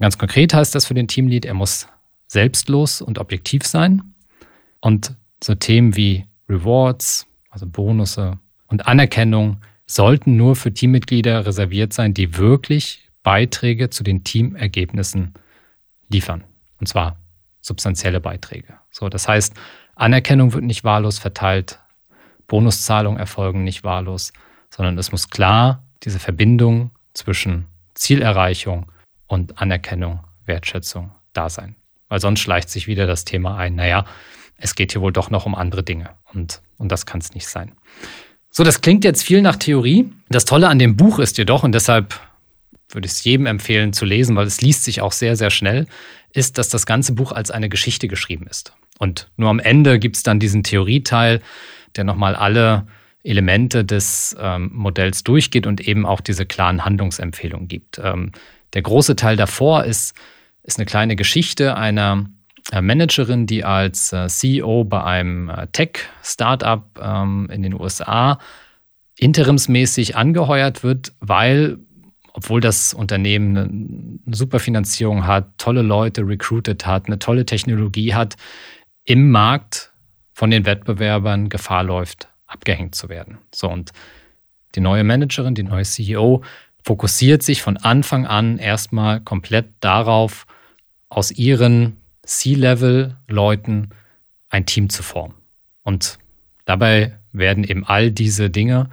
Ganz 0.01 0.19
konkret 0.19 0.53
heißt 0.53 0.75
das 0.75 0.87
für 0.87 0.95
den 0.95 1.07
Teamlead, 1.09 1.45
er 1.45 1.55
muss 1.55 1.87
selbstlos 2.27 3.01
und 3.01 3.19
objektiv 3.19 3.65
sein. 3.65 4.15
Und 4.81 5.15
so 5.43 5.55
Themen 5.55 5.95
wie 5.97 6.27
Rewards, 6.49 7.27
also 7.51 7.67
Bonusse 7.67 8.39
und 8.67 8.87
Anerkennung 8.87 9.61
sollten 9.87 10.37
nur 10.37 10.57
für 10.57 10.73
Teammitglieder 10.73 11.45
reserviert 11.45 11.93
sein, 11.93 12.15
die 12.15 12.37
wirklich 12.37 13.11
Beiträge 13.23 13.91
zu 13.91 14.05
den 14.05 14.25
Teamergebnissen 14.25 15.35
liefern. 16.09 16.45
Und 16.79 16.87
zwar 16.87 17.19
substanzielle 17.61 18.21
Beiträge. 18.21 18.75
So, 18.91 19.09
das 19.09 19.29
heißt, 19.29 19.55
Anerkennung 19.97 20.53
wird 20.55 20.65
nicht 20.65 20.85
wahllos 20.85 21.19
verteilt, 21.19 21.79
Bonuszahlungen 22.47 23.21
erfolgen 23.21 23.65
nicht 23.65 23.85
wahllos, 23.85 24.33
sondern 24.71 24.97
es 24.99 25.13
muss 25.13 25.29
klar 25.29 25.85
diese 26.03 26.19
Verbindung 26.19 26.91
zwischen 27.13 27.67
Zielerreichung 27.95 28.91
und 29.27 29.61
Anerkennung, 29.61 30.21
Wertschätzung 30.47 31.13
da 31.33 31.49
sein. 31.51 31.77
Weil 32.09 32.21
sonst 32.21 32.41
schleicht 32.41 32.71
sich 32.71 32.87
wieder 32.87 33.07
das 33.07 33.25
Thema 33.25 33.57
ein, 33.57 33.75
naja, 33.75 34.05
es 34.61 34.75
geht 34.75 34.93
hier 34.93 35.01
wohl 35.01 35.13
doch 35.13 35.31
noch 35.31 35.47
um 35.47 35.55
andere 35.55 35.83
Dinge 35.83 36.11
und, 36.33 36.63
und 36.79 36.93
das 36.93 37.07
kann 37.07 37.21
es 37.21 37.35
nicht 37.35 37.49
sein. 37.49 37.73
So, 38.51 38.65
das 38.65 38.81
klingt 38.81 39.05
jetzt 39.05 39.23
viel 39.23 39.43
nach 39.43 39.57
Theorie. 39.57 40.11
Das 40.29 40.45
Tolle 40.45 40.69
an 40.69 40.79
dem 40.79 40.97
Buch 40.97 41.19
ist 41.19 41.39
jedoch, 41.39 41.63
und 41.63 41.73
deshalb 41.73 42.19
würde 42.89 43.07
ich 43.07 43.13
es 43.13 43.25
jedem 43.25 43.47
empfehlen 43.47 43.93
zu 43.93 44.05
lesen, 44.05 44.37
weil 44.37 44.47
es 44.47 44.61
liest 44.61 44.85
sich 44.85 45.01
auch 45.01 45.13
sehr, 45.13 45.37
sehr 45.37 45.51
schnell, 45.51 45.87
ist, 46.33 46.59
dass 46.59 46.69
das 46.69 46.87
ganze 46.87 47.13
Buch 47.13 47.33
als 47.33 47.51
eine 47.51 47.69
Geschichte 47.69 48.09
geschrieben 48.09 48.47
ist. 48.49 48.73
Und 48.99 49.29
nur 49.37 49.51
am 49.51 49.61
Ende 49.61 49.99
gibt 49.99 50.17
es 50.17 50.23
dann 50.23 50.41
diesen 50.41 50.63
Theorieteil, 50.63 51.41
der 51.97 52.05
nochmal 52.05 52.35
alle 52.35 52.87
Elemente 53.23 53.85
des 53.85 54.37
ähm, 54.41 54.71
Modells 54.73 55.25
durchgeht 55.25 55.67
und 55.67 55.81
eben 55.81 56.07
auch 56.07 56.21
diese 56.21 56.47
klaren 56.47 56.85
Handlungsempfehlungen 56.85 57.69
gibt. 57.69 58.01
Ähm, 58.03 58.33
der 58.73 58.83
große 58.83 59.17
Teil 59.17 59.37
davor 59.37 59.85
ist, 59.85 60.15
ist 60.63 60.79
eine 60.79 60.87
kleine 60.87 61.17
Geschichte 61.17 61.77
einer 61.77 62.27
Managerin, 62.81 63.47
die 63.47 63.65
als 63.65 64.13
äh, 64.13 64.29
CEO 64.29 64.85
bei 64.85 65.03
einem 65.03 65.49
äh, 65.49 65.67
Tech-Startup 65.73 66.85
ähm, 67.01 67.49
in 67.51 67.63
den 67.63 67.75
USA 67.75 68.39
interimsmäßig 69.17 70.17
angeheuert 70.17 70.83
wird, 70.83 71.13
weil, 71.21 71.79
obwohl 72.33 72.61
das 72.61 72.95
Unternehmen 72.95 74.21
eine 74.27 74.37
super 74.37 74.61
Finanzierung 74.61 75.27
hat, 75.27 75.59
tolle 75.59 75.83
Leute 75.83 76.27
recruited 76.27 76.87
hat, 76.87 77.07
eine 77.07 77.19
tolle 77.19 77.45
Technologie 77.45 78.15
hat, 78.15 78.37
im 79.05 79.31
Markt 79.31 79.93
von 80.33 80.51
den 80.51 80.65
Wettbewerbern 80.65 81.49
Gefahr 81.49 81.83
läuft, 81.83 82.29
abgehängt 82.47 82.95
zu 82.95 83.09
werden. 83.09 83.39
So 83.55 83.69
und 83.69 83.91
die 84.75 84.81
neue 84.81 85.05
Managerin, 85.05 85.55
die 85.55 85.65
neue 85.65 85.85
CEO 85.85 86.43
fokussiert 86.83 87.43
sich 87.43 87.61
von 87.61 87.77
Anfang 87.77 88.27
an 88.27 88.59
erstmal 88.59 89.21
komplett 89.21 89.69
darauf, 89.81 90.47
aus 91.11 91.33
ihren 91.33 91.97
C-Level-Leuten 92.31 93.91
ein 94.51 94.65
Team 94.65 94.89
zu 94.89 95.03
formen. 95.03 95.35
Und 95.83 96.19
dabei 96.65 97.19
werden 97.33 97.65
eben 97.65 97.85
all 97.85 98.13
diese 98.13 98.51
Dinge 98.51 98.89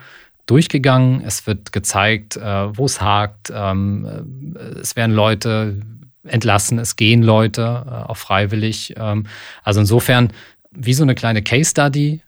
durchgegangen. 0.47 1.21
Es 1.21 1.45
wird 1.45 1.71
gezeigt, 1.71 2.38
äh, 2.38 2.78
wo 2.78 2.86
es 2.86 3.00
hakt. 3.00 3.52
Ähm, 3.54 4.56
äh, 4.56 4.80
es 4.80 4.95
werden 4.95 5.15
Leute 5.15 5.82
entlassen, 6.23 6.80
es 6.80 6.95
gehen 6.95 7.21
Leute 7.21 7.86
äh, 7.86 8.10
auch 8.10 8.17
freiwillig. 8.17 8.95
Ähm, 8.97 9.28
also 9.63 9.82
insofern 9.82 10.34
wie 10.71 10.93
so 10.93 11.04
eine 11.04 11.15
kleine 11.15 11.43
Case 11.43 11.69
Study, 11.69 12.21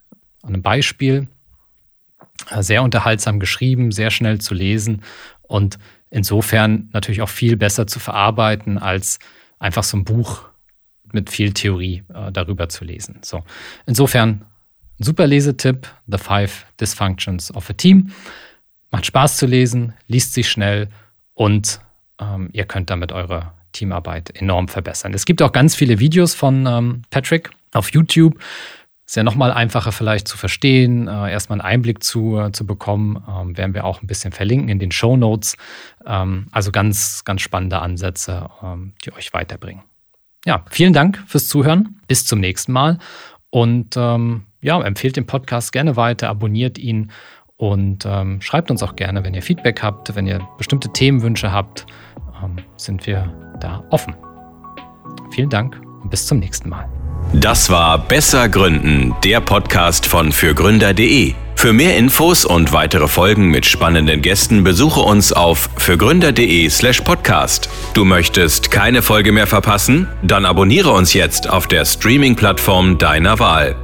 ein 0.44 0.62
Beispiel, 0.62 1.28
sehr 2.60 2.84
unterhaltsam 2.84 3.40
geschrieben, 3.40 3.92
sehr 3.92 4.12
schnell 4.12 4.40
zu 4.40 4.54
lesen 4.54 5.02
und 5.42 5.78
insofern 6.10 6.90
natürlich 6.94 7.22
auch 7.22 7.30
viel 7.30 7.58
besser 7.58 7.86
zu 7.86 8.00
verarbeiten, 8.00 8.78
als 8.78 9.20
einfach 9.60 9.84
so 9.84 9.98
ein 9.98 10.06
Buch 10.06 10.49
mit 11.14 11.30
viel 11.30 11.54
Theorie 11.54 12.04
äh, 12.14 12.32
darüber 12.32 12.70
zu 12.70 12.86
lesen. 12.86 13.20
So, 13.24 13.44
insofern 13.86 14.46
super 15.00 15.28
Lesetipp, 15.28 15.88
The 16.08 16.18
Five 16.18 16.66
Dysfunctions 16.80 17.54
of 17.56 17.70
a 17.70 17.74
Team. 17.74 18.12
Macht 18.92 19.06
Spaß 19.06 19.38
zu 19.38 19.46
lesen, 19.46 19.94
liest 20.08 20.34
sich 20.34 20.50
schnell 20.50 20.90
und 21.34 21.80
ähm, 22.20 22.50
ihr 22.54 22.66
könnt 22.66 22.90
damit 22.90 23.12
eure 23.12 23.54
Teamarbeit 23.72 24.36
enorm 24.36 24.68
verbessern. 24.68 25.14
Es 25.14 25.26
gibt 25.26 25.42
auch 25.42 25.52
ganz 25.52 25.76
viele 25.76 26.00
Videos 26.00 26.34
von 26.34 26.66
ähm, 26.66 27.02
Patrick 27.12 27.52
auf 27.74 27.92
YouTube. 27.92 28.40
Ist 29.06 29.16
ja 29.16 29.24
nochmal 29.24 29.52
einfacher 29.52 29.92
vielleicht 29.92 30.28
zu 30.28 30.38
verstehen, 30.38 31.08
äh, 31.08 31.32
erstmal 31.32 31.60
einen 31.60 31.68
Einblick 31.68 32.04
zu, 32.04 32.40
äh, 32.40 32.52
zu 32.52 32.66
bekommen. 32.66 33.24
Ähm, 33.28 33.58
werden 33.58 33.74
wir 33.74 33.86
auch 33.86 34.02
ein 34.02 34.08
bisschen 34.08 34.32
verlinken 34.32 34.70
in 34.70 34.80
den 34.80 34.92
Show 34.92 35.18
Notes. 35.18 35.56
Ähm, 36.06 36.48
also 36.52 36.72
ganz, 36.72 37.24
ganz 37.26 37.42
spannende 37.42 37.80
Ansätze, 37.80 38.50
ähm, 38.62 38.94
die 39.04 39.14
euch 39.14 39.34
weiterbringen. 39.34 39.82
Ja, 40.46 40.66
vielen 40.70 40.94
Dank 40.94 41.24
fürs 41.28 41.48
Zuhören. 41.48 42.00
Bis 42.08 42.26
zum 42.26 42.40
nächsten 42.40 42.72
Mal. 42.72 42.98
Und 43.50 43.96
ähm, 43.98 44.46
ja, 44.62 44.82
empfehlt 44.82 45.16
den 45.16 45.26
Podcast 45.26 45.72
gerne 45.72 45.96
weiter, 45.96 46.30
abonniert 46.30 46.78
ihn 46.78 47.12
und 47.58 48.06
ähm, 48.06 48.42
schreibt 48.42 48.72
uns 48.72 48.84
auch 48.84 48.96
gerne, 48.96 49.24
wenn 49.24 49.34
ihr 49.34 49.42
Feedback 49.42 49.82
habt, 49.82 50.16
wenn 50.16 50.28
ihr 50.28 50.40
bestimmte 50.58 50.92
Themenwünsche 50.94 51.52
habt, 51.52 51.86
ähm, 52.44 52.58
sind 52.78 53.06
wir 53.06 53.34
da 53.60 53.84
offen. 53.90 54.16
Vielen 55.32 55.50
Dank 55.50 55.80
und 56.02 56.10
bis 56.10 56.26
zum 56.26 56.40
nächsten 56.40 56.70
Mal. 56.70 56.88
Das 57.34 57.70
war 57.70 57.98
Besser 58.00 58.50
Gründen, 58.50 59.14
der 59.24 59.42
Podcast 59.42 60.06
von 60.06 60.32
fürgründer.de. 60.32 61.49
Für 61.60 61.74
mehr 61.74 61.98
Infos 61.98 62.46
und 62.46 62.72
weitere 62.72 63.10
Folgen 63.10 63.50
mit 63.50 63.66
spannenden 63.66 64.22
Gästen 64.22 64.64
besuche 64.64 65.02
uns 65.02 65.34
auf 65.34 65.70
fürgründer.de/slash 65.76 67.02
podcast. 67.02 67.70
Du 67.94 68.06
möchtest 68.06 68.72
keine 68.72 69.02
Folge 69.02 69.34
mehr 69.34 69.46
verpassen? 69.46 70.08
Dann 70.24 70.46
abonniere 70.46 70.92
uns 70.92 71.14
jetzt 71.14 71.50
auf 71.50 71.68
der 71.68 71.84
Streaming-Plattform 71.84 72.98
deiner 72.98 73.40
Wahl. 73.40 73.76